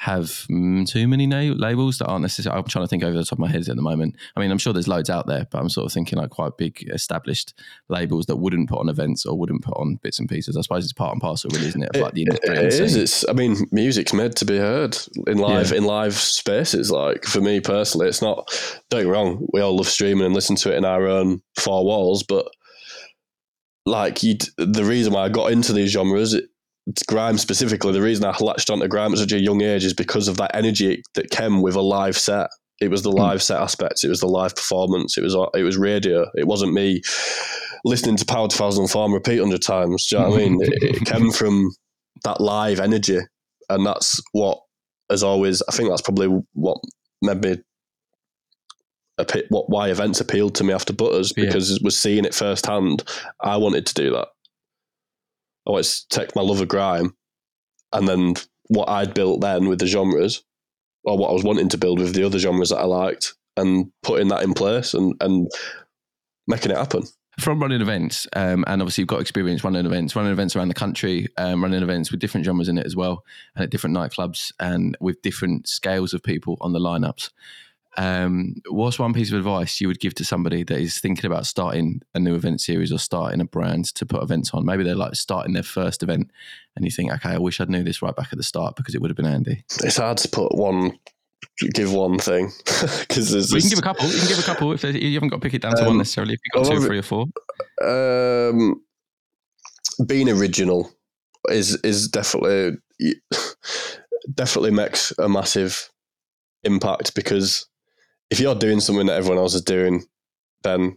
[0.01, 2.59] have mm, too many na- labels that aren't necessarily.
[2.59, 4.17] I'm trying to think over the top of my head at the moment.
[4.35, 6.57] I mean, I'm sure there's loads out there, but I'm sort of thinking like quite
[6.57, 7.53] big established
[7.91, 10.57] labels that wouldn't put on events or wouldn't put on bits and pieces.
[10.57, 11.95] I suppose it's part and parcel, really, isn't it?
[11.95, 12.55] Of like the industry.
[12.55, 12.97] It and is.
[12.97, 13.29] It's.
[13.29, 14.97] I mean, music's meant to be heard
[15.27, 15.77] in live Yeah.
[15.77, 16.91] in live spaces.
[16.91, 18.49] Like for me personally, it's not.
[18.89, 19.47] Don't get me wrong.
[19.53, 22.47] We all love streaming and listen to it in our own four walls, but
[23.87, 26.50] like you, the reason why I got into these genres, it,
[27.07, 27.93] grime specifically.
[27.93, 30.55] The reason I latched onto grime at such a young age is because of that
[30.55, 32.49] energy that came with a live set.
[32.81, 33.19] It was the hmm.
[33.19, 34.05] live set aspects.
[34.05, 35.19] It was the live performance.
[35.19, 36.27] It was uh, it was radio.
[36.35, 37.03] It wasn't me
[37.85, 40.07] listening to Power 2004 and repeat hundred times.
[40.07, 40.59] Do you know what I mean?
[40.63, 41.71] It, it came from
[42.25, 43.19] that live energy,
[43.69, 44.59] and that's what
[45.11, 45.63] has always.
[45.69, 46.79] I think that's probably what
[47.23, 47.57] made me.
[49.51, 51.45] What why events appealed to me after Butterz Yeah.
[51.45, 53.05] because it was seeing it firsthand.
[53.43, 54.29] I wanted to do that.
[55.67, 57.15] I wanted to take my love of grime,
[57.93, 58.35] and then
[58.69, 60.43] what I'd built then with the genres,
[61.05, 63.91] or what I was wanting to build with the other genres that I liked, and
[64.03, 65.51] putting that in place and and
[66.47, 67.03] making it happen.
[67.39, 70.75] from running events, um, and obviously you've got experience running events, running events around the
[70.75, 74.53] country, um, running events with different genres in it as well, and at different nightclubs
[74.61, 77.31] and with different scales of people on the lineups.
[77.97, 81.45] Um, what's one piece of advice you would give to somebody that is thinking about
[81.47, 84.65] starting a new event series or starting a brand to put events on?
[84.65, 86.31] Maybe they're like starting their first event,
[86.77, 88.95] and you think, okay, I wish I'd knew this right back at the start because
[88.95, 89.65] it would have been handy.
[89.83, 90.99] It's hard to put one,
[91.75, 92.53] give one thing
[93.01, 93.53] because there's.
[93.53, 94.07] We can give a couple.
[94.07, 95.89] You can give a couple if you haven't got to pick it down to Um,
[95.89, 96.35] one necessarily.
[96.35, 97.27] If you've got two, three, or four.
[97.83, 98.81] um,
[100.07, 100.91] being original
[101.49, 102.77] is is definitely
[104.35, 105.91] definitely makes a massive
[106.65, 107.67] impact because
[108.31, 110.05] if you're doing something that everyone else is doing,
[110.63, 110.97] then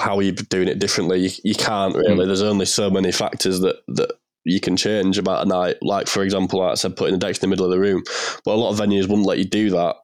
[0.00, 1.20] how are you doing it differently?
[1.20, 2.24] You, you can't really.
[2.24, 2.26] Mm.
[2.26, 4.12] There's only so many factors that that
[4.44, 5.76] you can change about a night.
[5.82, 8.02] Like for example, like I said, putting a deck in the middle of the room.
[8.44, 9.96] But a lot of venues wouldn't let you do that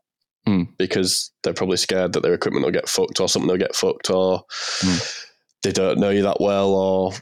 [0.47, 0.69] Mm.
[0.77, 4.11] because they're probably scared that their equipment will get fucked or something will get fucked
[4.11, 4.43] or
[4.83, 5.25] Mm.
[5.63, 7.13] they don't know you that well or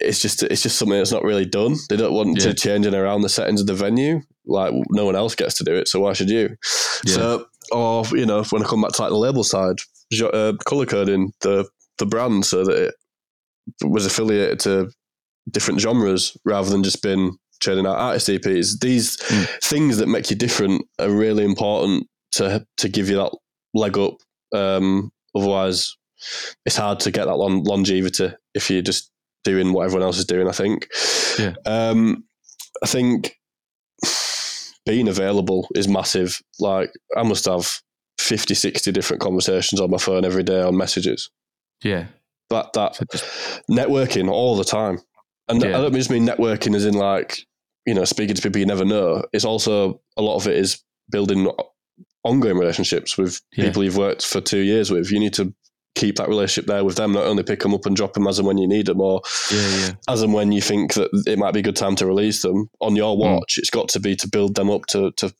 [0.00, 1.74] it's just it's just something that's not really done.
[1.88, 2.50] They don't want Yeah.
[2.50, 4.20] to change in around the settings of the venue.
[4.46, 6.56] Like no one else gets to do it, so why should you?
[7.04, 7.14] Yeah.
[7.14, 9.76] So, or you know, when I come back to like the label side,
[10.22, 12.94] uh, color coding the the brand so that it
[13.88, 14.90] was affiliated to
[15.50, 18.80] different genres rather than just being churning out artist EPs.
[18.80, 19.48] These Mm.
[19.62, 23.32] things that make you different are really important to to give you that
[23.74, 24.14] leg up.
[24.54, 25.96] Um, otherwise,
[26.64, 29.10] it's hard to get that lon- longevity if you're just
[29.44, 30.48] doing what everyone else is doing.
[30.48, 30.88] I think.
[31.38, 31.54] Yeah.
[31.64, 32.24] Um,
[32.82, 33.36] I think
[34.86, 36.40] being available is massive.
[36.58, 37.80] Like I must have
[38.18, 41.28] 50, 60 different conversations on my phone every day on messages.
[41.84, 42.06] Yeah.
[42.50, 42.94] That that
[43.70, 45.00] networking all the time.
[45.48, 45.76] And Yeah.
[45.78, 47.44] I don't just mean networking as in like,
[47.84, 49.24] you know, speaking to people you never know.
[49.32, 51.50] It's also a lot of it is building
[52.24, 53.66] ongoing relationships with Yeah.
[53.66, 55.10] people you've worked for two years with.
[55.10, 55.52] You need to
[55.96, 58.38] keep that relationship there with them, not only pick them up and drop them as
[58.38, 59.90] and when you need them or yeah, yeah.
[60.08, 62.70] as and when you think that it might be a good time to release them
[62.80, 63.58] on your watch.
[63.58, 65.32] It's got to be to build them up to, to,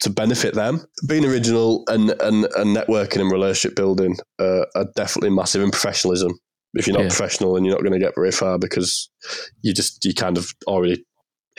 [0.00, 0.80] to benefit them.
[1.06, 6.32] Being original and, and, and networking and relationship building uh, are definitely massive in professionalism.
[6.74, 7.08] If you're not Yeah.
[7.08, 9.10] professional, then you're not going to get very far because
[9.60, 11.04] you just you kind of already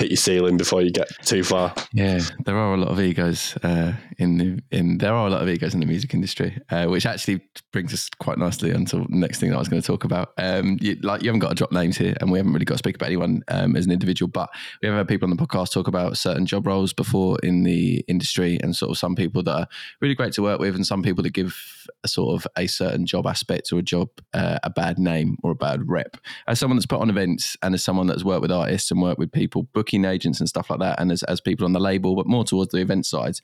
[0.02, 1.74] hit your ceiling before you get too far.
[1.94, 5.42] Yeah, there are a lot of egos uh, in the in there are a lot
[5.42, 7.42] of egos in the music industry, uh, which actually
[7.72, 10.34] brings us quite nicely onto the next thing that I was going to talk about.
[10.38, 12.76] Um, you, like you haven't got to drop names here, and we haven't really got
[12.76, 14.50] to speak about anyone um, as an individual, but
[14.82, 18.04] we have had people on the podcast talk about certain job roles before in the
[18.08, 19.68] industry, and sort of some people that are
[20.02, 21.56] really great to work with, and some people that give
[22.04, 25.52] a sort of a certain job aspect or a job uh, a bad name or
[25.52, 26.18] a bad rep.
[26.48, 29.20] As someone that's put on events, and as someone that's worked with artists and worked
[29.20, 32.16] with people booking agents and stuff like that, and as, as people on the label,
[32.16, 33.40] but more towards the event side.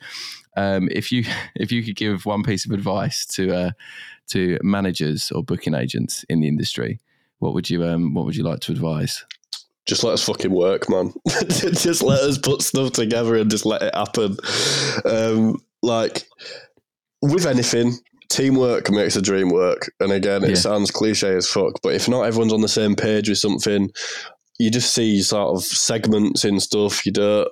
[0.56, 1.24] Um, if you
[1.56, 3.72] if you could give one piece of advice to uh,
[4.30, 7.00] to managers or booking agents in the industry,
[7.40, 9.26] what would you um, what would you like to advise?
[9.86, 11.14] Just let us fucking work, man.
[11.48, 14.36] just let us put stuff together and just let it happen.
[15.06, 16.24] Um, like
[17.22, 17.94] with anything,
[18.30, 19.90] teamwork makes a dream work.
[20.02, 20.56] And again, it Yeah.
[20.56, 23.90] sounds cliche as fuck, but if not everyone's on the same page with something,
[24.60, 27.06] you just see sort of segments in stuff.
[27.06, 27.48] You don't.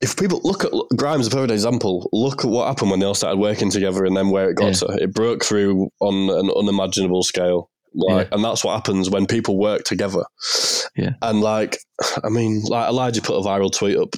[0.00, 2.08] If people look at Grimes, a perfect example.
[2.12, 4.66] Look at what happened when they all started working together, and then where it got
[4.80, 4.96] Yeah.
[4.96, 5.02] to.
[5.02, 7.68] It broke through on an unimaginable scale.
[7.92, 8.36] Like, Yeah.
[8.36, 10.24] and that's what happens when people work together.
[10.96, 11.14] Yeah.
[11.22, 11.78] And like,
[12.24, 14.14] I mean, like Elijah put a viral tweet up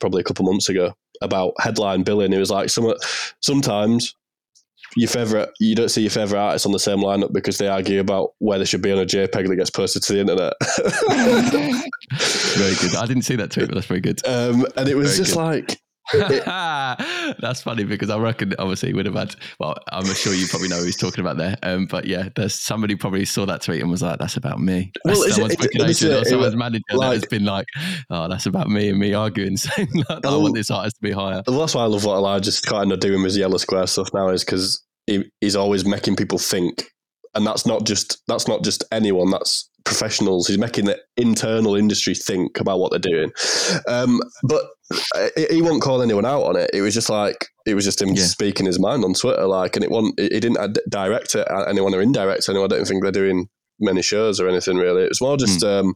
[0.00, 0.92] probably a couple months ago
[1.22, 2.32] about headline billing.
[2.32, 2.92] It was like some
[3.40, 4.14] sometimes
[4.96, 8.00] your favorite you don't see your favorite artist on the same lineup because they argue
[8.00, 10.54] about where they should be on a JPEG that gets posted to the internet.
[12.58, 12.96] Very good.
[12.96, 14.26] I didn't see that tweet, but that's very good.
[14.26, 15.44] um, and it was Very just good.
[15.44, 15.80] like
[17.40, 19.34] That's funny because I reckon obviously he would have had.
[19.58, 21.56] Well, I'm sure you probably know who he's talking about there.
[21.62, 24.92] Um, but yeah, there's somebody probably saw that tweet and was like, "That's about me."
[25.04, 27.66] Well, That's it- someone's it- agent it- or someone's manager that has been like,
[28.10, 31.12] "Oh, that's about me and me arguing, saying that I want this artist to be
[31.12, 34.08] higher." that's why I love what Elijah's kind of doing with his yellow square stuff
[34.14, 36.84] now is because he, he's always making people think,
[37.34, 39.30] and that's not just that's not just anyone.
[39.30, 40.46] That's professionals.
[40.46, 43.32] He's making the internal industry think about what they're doing.
[43.88, 44.64] Um, but
[45.50, 46.70] he won't call anyone out on it.
[46.72, 48.24] It was just like it was just him Yeah.
[48.24, 50.20] speaking his mind on Twitter, like, and it wasn't.
[50.20, 52.70] He didn't direct it at anyone or indirect anyone.
[52.72, 53.48] I don't think they're doing
[53.80, 55.02] many shows or anything really.
[55.02, 55.64] It was more just.
[55.64, 55.94] Um,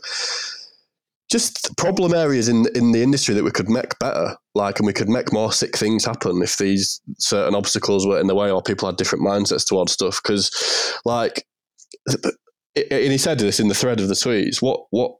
[1.30, 4.92] just problem areas in in the industry that we could make better, like, and we
[4.92, 8.60] could make more sick things happen if these certain obstacles were in the way, or
[8.60, 10.20] people had different mindsets towards stuff.
[10.22, 10.50] Because,
[11.06, 11.46] like,
[12.76, 14.62] and he said this in the thread of the tweets.
[14.62, 15.16] What what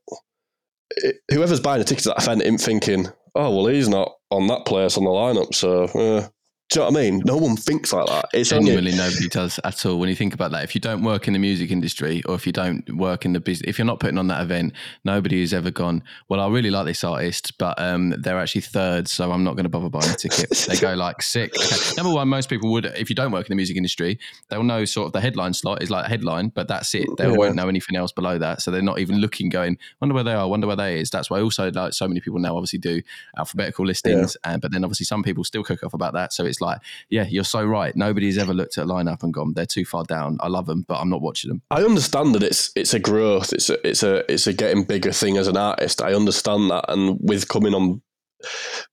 [1.31, 4.97] whoever's buying a ticket to that event thinking, oh well, he's not on that place
[4.97, 5.85] on the lineup, so.
[5.85, 6.29] Uh,
[6.73, 7.23] do you know what I mean?
[7.27, 8.27] No one thinks like that.
[8.33, 9.99] It's only Genuinely, nobody does at all.
[9.99, 12.47] When you think about that, if you don't work in the music industry or if
[12.47, 14.73] you don't work in the business, if you're not putting on that event,
[15.05, 19.07] nobody has ever gone, Well, I really like this artist, but um, they're actually third,
[19.07, 20.49] so I'm not going to bother buying a ticket.
[20.69, 21.53] they go like sick.
[21.55, 21.95] Okay.
[21.99, 24.19] Number one, most people would, if you don't work in the music industry,
[24.49, 27.07] they'll know sort of the headline slot is like a headline, but that's it.
[27.19, 27.37] They Yeah.
[27.37, 28.63] won't know anything else below that.
[28.63, 31.11] So they're not even looking, going, Wonder where they are, wonder where they is.
[31.11, 33.03] That's why also, like, so many people now obviously do
[33.37, 36.33] alphabetical listings, and but then obviously some people still cook off about that.
[36.33, 36.79] So it's like,
[37.11, 37.95] yeah, you're so right.
[37.95, 40.39] Nobody's ever looked at a lineup and gone, they're too far down.
[40.41, 41.63] I love them, but I'm not watching them.
[41.71, 45.13] I understand that it's it's a growth, it's a it's a it's a getting bigger
[45.13, 46.01] thing as an artist.
[46.01, 48.01] I understand that, and with coming on,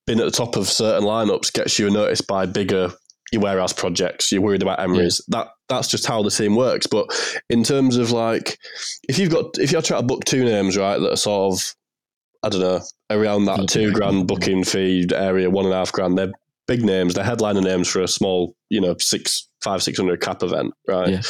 [0.06, 2.92] being at the top of certain lineups gets you noticed by bigger
[3.32, 4.32] your warehouse projects.
[4.32, 5.22] You're worried about Emery's.
[5.28, 6.88] That that's just how the scene works.
[6.88, 7.08] But
[7.50, 8.58] in terms of like,
[9.08, 11.76] if you've got if you're trying to book two names right that are sort of,
[12.44, 16.18] I don't know, around that two grand booking fee area, one and a half grand,
[16.18, 16.32] they're
[16.70, 17.16] big names.
[17.16, 21.10] They're headliner names for a small, you know, six five six hundred cap event, right?
[21.10, 21.22] Yeah.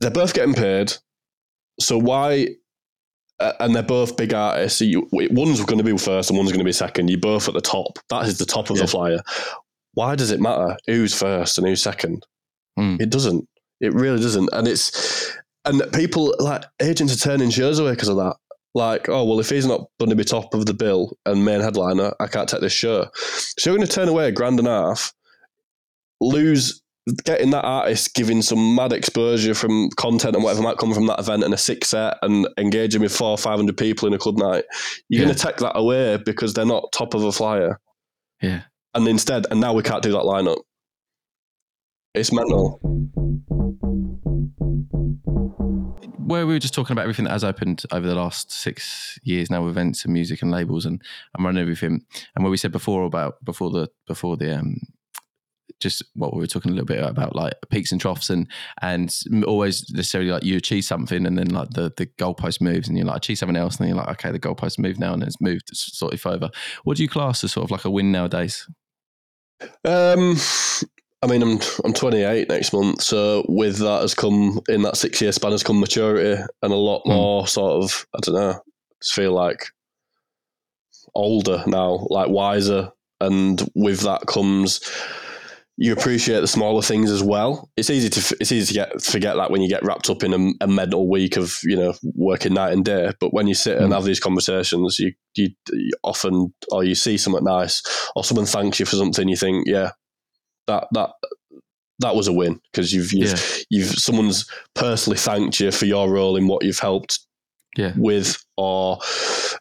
[0.00, 0.94] They're both getting paid.
[1.80, 2.48] So why?
[3.40, 4.78] Uh, and they're both big artists.
[4.78, 7.08] So you, one's going to be first and one's going to be second.
[7.10, 7.98] You're both at the top.
[8.10, 8.82] That is the top of Yeah.
[8.82, 9.20] the flyer.
[9.94, 12.24] Why does it matter who's first and who's second?
[12.78, 13.00] Mm.
[13.00, 13.48] It doesn't.
[13.80, 14.48] It really doesn't.
[14.52, 18.36] And it's and people like agents are turning shows away because of that.
[18.74, 21.60] Like, oh well, if he's not going to be top of the bill and main
[21.60, 23.06] headliner, I can't take this show.
[23.14, 25.12] So you're going to turn away a grand and a half,
[26.20, 26.82] lose
[27.24, 31.18] getting that artist giving some mad exposure from content and whatever might come from that
[31.18, 34.18] event and a six set and engaging with four or five hundred people in a
[34.18, 34.64] club night.
[35.08, 35.24] You're Yeah.
[35.26, 37.80] going to take that away because they're not top of a flyer.
[38.40, 38.62] Yeah.
[38.94, 40.58] And instead, and now we can't do that lineup.
[42.14, 42.80] It's mental.
[46.30, 49.50] where we were just talking about everything that has opened over the last six years
[49.50, 51.02] now, with events and music and labels and,
[51.34, 52.04] and running everything,
[52.34, 54.76] and where we said before about before the before the um
[55.80, 58.46] just what we were talking a little bit about like peaks and troughs and
[58.82, 59.12] and
[59.46, 63.06] always necessarily like you achieve something and then like the the goalpost moves and you're
[63.06, 65.40] like achieve something else and then you're like okay the goalpost moved now and it's
[65.40, 66.50] moved sort of over.
[66.84, 68.68] What do you class as sort of like a win nowadays?
[69.84, 70.36] Um,
[71.22, 75.20] I mean, I'm I'm 28 next month, so with that has come in that six
[75.20, 77.12] year span has come maturity and a lot Hmm.
[77.12, 78.60] more sort of I don't know.
[79.02, 79.66] Just feel like
[81.14, 82.90] older now, like wiser,
[83.20, 84.80] and with that comes
[85.82, 87.70] you appreciate the smaller things as well.
[87.74, 90.34] It's easy to it's easy to get forget that when you get wrapped up in
[90.60, 93.12] a, a mental week of you know working night and day.
[93.18, 93.94] But when you sit and Mm.
[93.94, 97.82] have these conversations, you, you you often or you see something nice
[98.14, 99.92] or someone thanks you for something, you think, yeah,
[100.66, 101.10] that that
[102.00, 103.62] that was a win because you've you've, Yeah.
[103.70, 107.18] you've someone's personally thanked you for your role in what you've helped
[107.76, 107.92] Yeah.
[107.96, 108.98] with or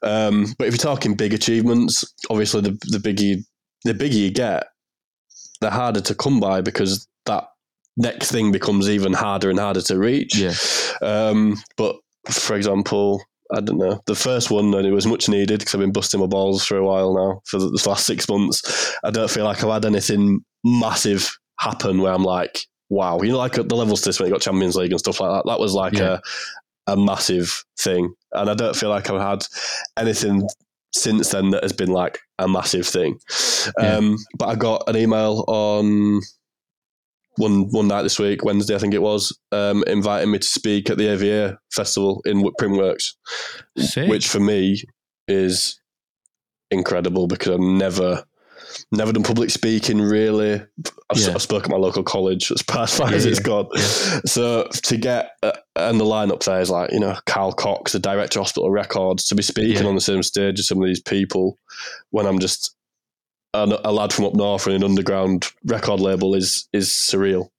[0.04, 3.43] um, but if you're talking big achievements obviously the the bigger you,
[3.84, 4.68] the bigger you get
[5.62, 7.45] the harder to come by because that
[7.97, 10.54] next thing becomes even harder and harder to reach Yeah.
[11.02, 11.97] um, but
[12.30, 13.22] for example
[13.56, 14.02] I don't know.
[14.06, 16.78] The first one, and it was much needed because I've been busting my balls for
[16.78, 18.95] a while now for the, last six months.
[19.04, 23.38] I don't feel like I've had anything massive happen where I'm like, wow, you know,
[23.38, 25.50] like at the levels to this when you got Champions League and stuff like that.
[25.50, 26.20] That was like Yeah.
[26.88, 29.45] a a massive thing, and I don't feel like I've had
[29.97, 30.47] anything
[30.91, 33.20] since then that has been like a massive thing.
[33.80, 33.97] Yeah.
[33.97, 36.22] Um, but I got an email on
[37.39, 40.89] one one night this week, Wednesday, I think it was, um, inviting me to speak
[40.89, 43.13] at the AVA festival in Printworks,
[43.77, 44.09] Sick.
[44.09, 44.81] which for me
[45.27, 45.79] is
[46.71, 48.23] incredible because I've never
[48.91, 50.61] never done public speaking really.
[51.09, 51.29] I've, Yeah.
[51.33, 53.77] I've spoken at my local college as far as, Yeah, as it's yeah, gone.
[54.25, 57.99] So to get uh, and the lineup there is like you know Carl Cox, the
[57.99, 61.01] director of Hospital Records, to be speaking on the same stage as some of these
[61.01, 61.57] people
[62.11, 62.75] when I'm just
[63.54, 67.50] a, a lad from up north and an underground record label is is surreal.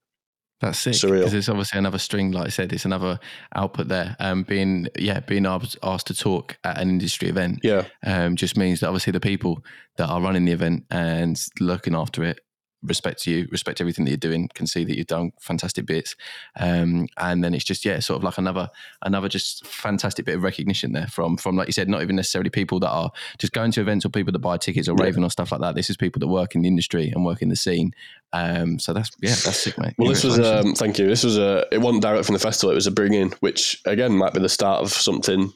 [0.61, 1.21] That's sick Surreal.
[1.21, 3.19] because it's obviously another string, like I said, it's another
[3.57, 4.15] output there.
[4.21, 8.59] Um, being yeah, being asked asked to talk at an industry event, Yeah, um, just
[8.59, 9.65] means that obviously the people
[9.97, 12.41] that are running the event and looking after it
[12.83, 16.17] respect you, respect everything that you're doing, can see that you've done fantastic bits,
[16.59, 18.71] um, and then it's just yeah, sort of like another
[19.03, 22.51] another just fantastic bit of recognition there from from like you said, not even necessarily
[22.51, 25.05] people that are just going to events or people that buy tickets or Yeah.
[25.05, 25.75] raving or stuff like that.
[25.75, 27.93] This is people that work in the industry and work in the scene.
[28.33, 29.95] Um, so that's yeah, that's sick, mate.
[29.99, 31.07] Well, this was um, thank you.
[31.09, 31.67] This was a.
[31.73, 32.71] It wasn't direct from the festival.
[32.71, 35.53] It was a bring in, which again might be the start of something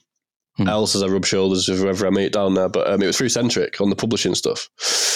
[0.56, 0.68] Hmm.
[0.68, 2.68] else as I rub shoulders with whoever I meet down there.
[2.68, 4.68] But um, it was through Sentric on the publishing stuff.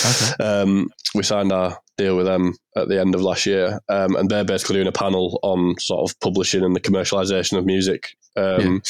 [0.05, 0.45] Okay.
[0.45, 4.29] Um, we signed our deal with them at the end of last year, um, and
[4.29, 8.09] they're basically doing a panel on sort of publishing and the commercialization of music.
[8.37, 8.83] Um,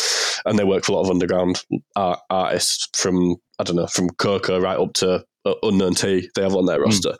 [0.46, 1.62] And they work for a lot of underground
[1.96, 6.30] art, artists from I don't know from Coco right up to uh, Unknown T.
[6.34, 7.16] They have on their roster.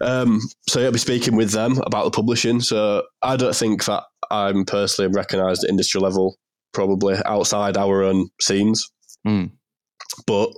[0.00, 2.60] Um, so yeah, I'll be speaking with them about the publishing.
[2.60, 6.36] So I don't think that I'm personally recognised at industry level,
[6.76, 8.92] probably outside our own scenes.
[9.26, 9.50] Mm.
[10.26, 10.52] But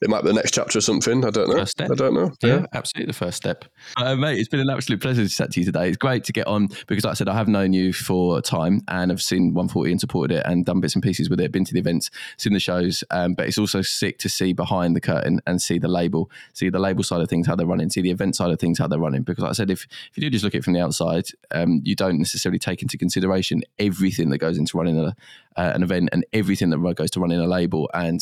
[0.00, 1.24] it might be the next chapter or something.
[1.24, 1.56] I don't know.
[1.56, 1.90] First step.
[1.90, 2.32] I don't know.
[2.42, 3.12] Yeah, absolutely.
[3.12, 3.64] The first step.
[3.96, 5.88] Uh, mate, it's been an absolute pleasure to chat to you today.
[5.88, 8.42] It's great to get on because, like I said, I have known you for a
[8.42, 11.52] time and I've seen 140 and supported it and done bits and pieces with it,
[11.52, 13.04] been to the events, seen the shows.
[13.10, 16.68] Um, but it's also sick to see behind the curtain and see the label, see
[16.68, 18.86] the label side of things, how they're running, see the event side of things, how
[18.86, 19.22] they're running.
[19.22, 21.26] Because, like I said, if, if you do just look at it from the outside,
[21.50, 25.14] um, you don't necessarily take into consideration everything that goes into running a,
[25.56, 27.88] uh, an event and everything that goes to running a label.
[27.94, 28.20] And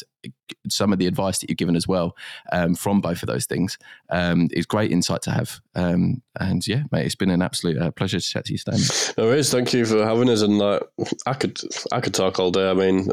[0.69, 2.17] so some of the advice that you've given as well
[2.51, 3.79] um, from both of those things
[4.11, 5.61] um, is great insight to have.
[5.77, 8.81] Um, and yeah, mate, it's been an absolute uh, pleasure to chat to you, Stan.
[9.17, 9.53] No worries.
[9.53, 10.43] Thank you for having us.
[10.43, 10.83] And like,
[11.25, 11.61] I could,
[11.93, 12.69] I could talk all day.
[12.69, 13.11] I mean,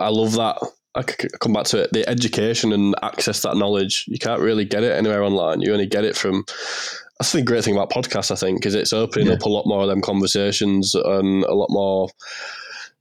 [0.00, 0.56] I love that.
[0.96, 1.92] I could come back to it.
[1.92, 5.60] The education and access that knowledge, you can't really get it anywhere online.
[5.60, 6.44] You only get it from.
[7.20, 9.34] That's the great thing about podcasts, I think, is it's opening Yeah.
[9.34, 12.08] up a lot more of them conversations and a lot more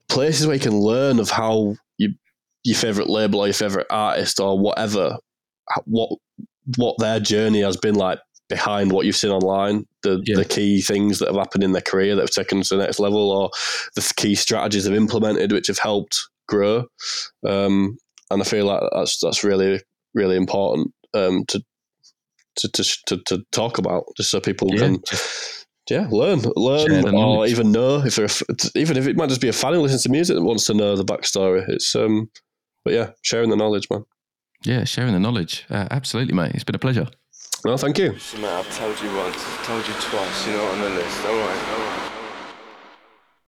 [0.10, 1.76] places where you can learn of how
[2.64, 5.18] your favorite label or your favorite artist or whatever,
[5.86, 6.10] what
[6.78, 10.38] what their journey has been like behind what you've seen online, the Yeah.
[10.38, 12.84] the key things that have happened in their career that have taken them to the
[12.84, 13.50] next level, or
[13.96, 16.86] the key strategies they've implemented which have helped grow.
[17.48, 17.98] Um,
[18.32, 19.82] and I feel like that's that's really
[20.14, 21.62] really important um, to,
[22.58, 25.04] to to to to talk about, just so people Yeah, can.
[25.90, 27.50] Yeah, learn, learn, or knowledge.
[27.50, 28.28] even know if they're
[28.76, 30.76] even if it might just be a fan who listens to music that wants to
[30.76, 31.68] know the backstory.
[31.68, 32.30] It's um,
[32.84, 34.06] but yeah, sharing the knowledge, man.
[34.64, 35.66] Yeah, sharing the knowledge.
[35.70, 36.52] Uh, absolutely, mate.
[36.54, 37.08] It's been a pleasure.
[37.66, 38.12] No, thank you.
[38.12, 41.26] Mate, I've told you once, I've told you twice, you're not on the list.
[41.26, 41.89] Alright, alright.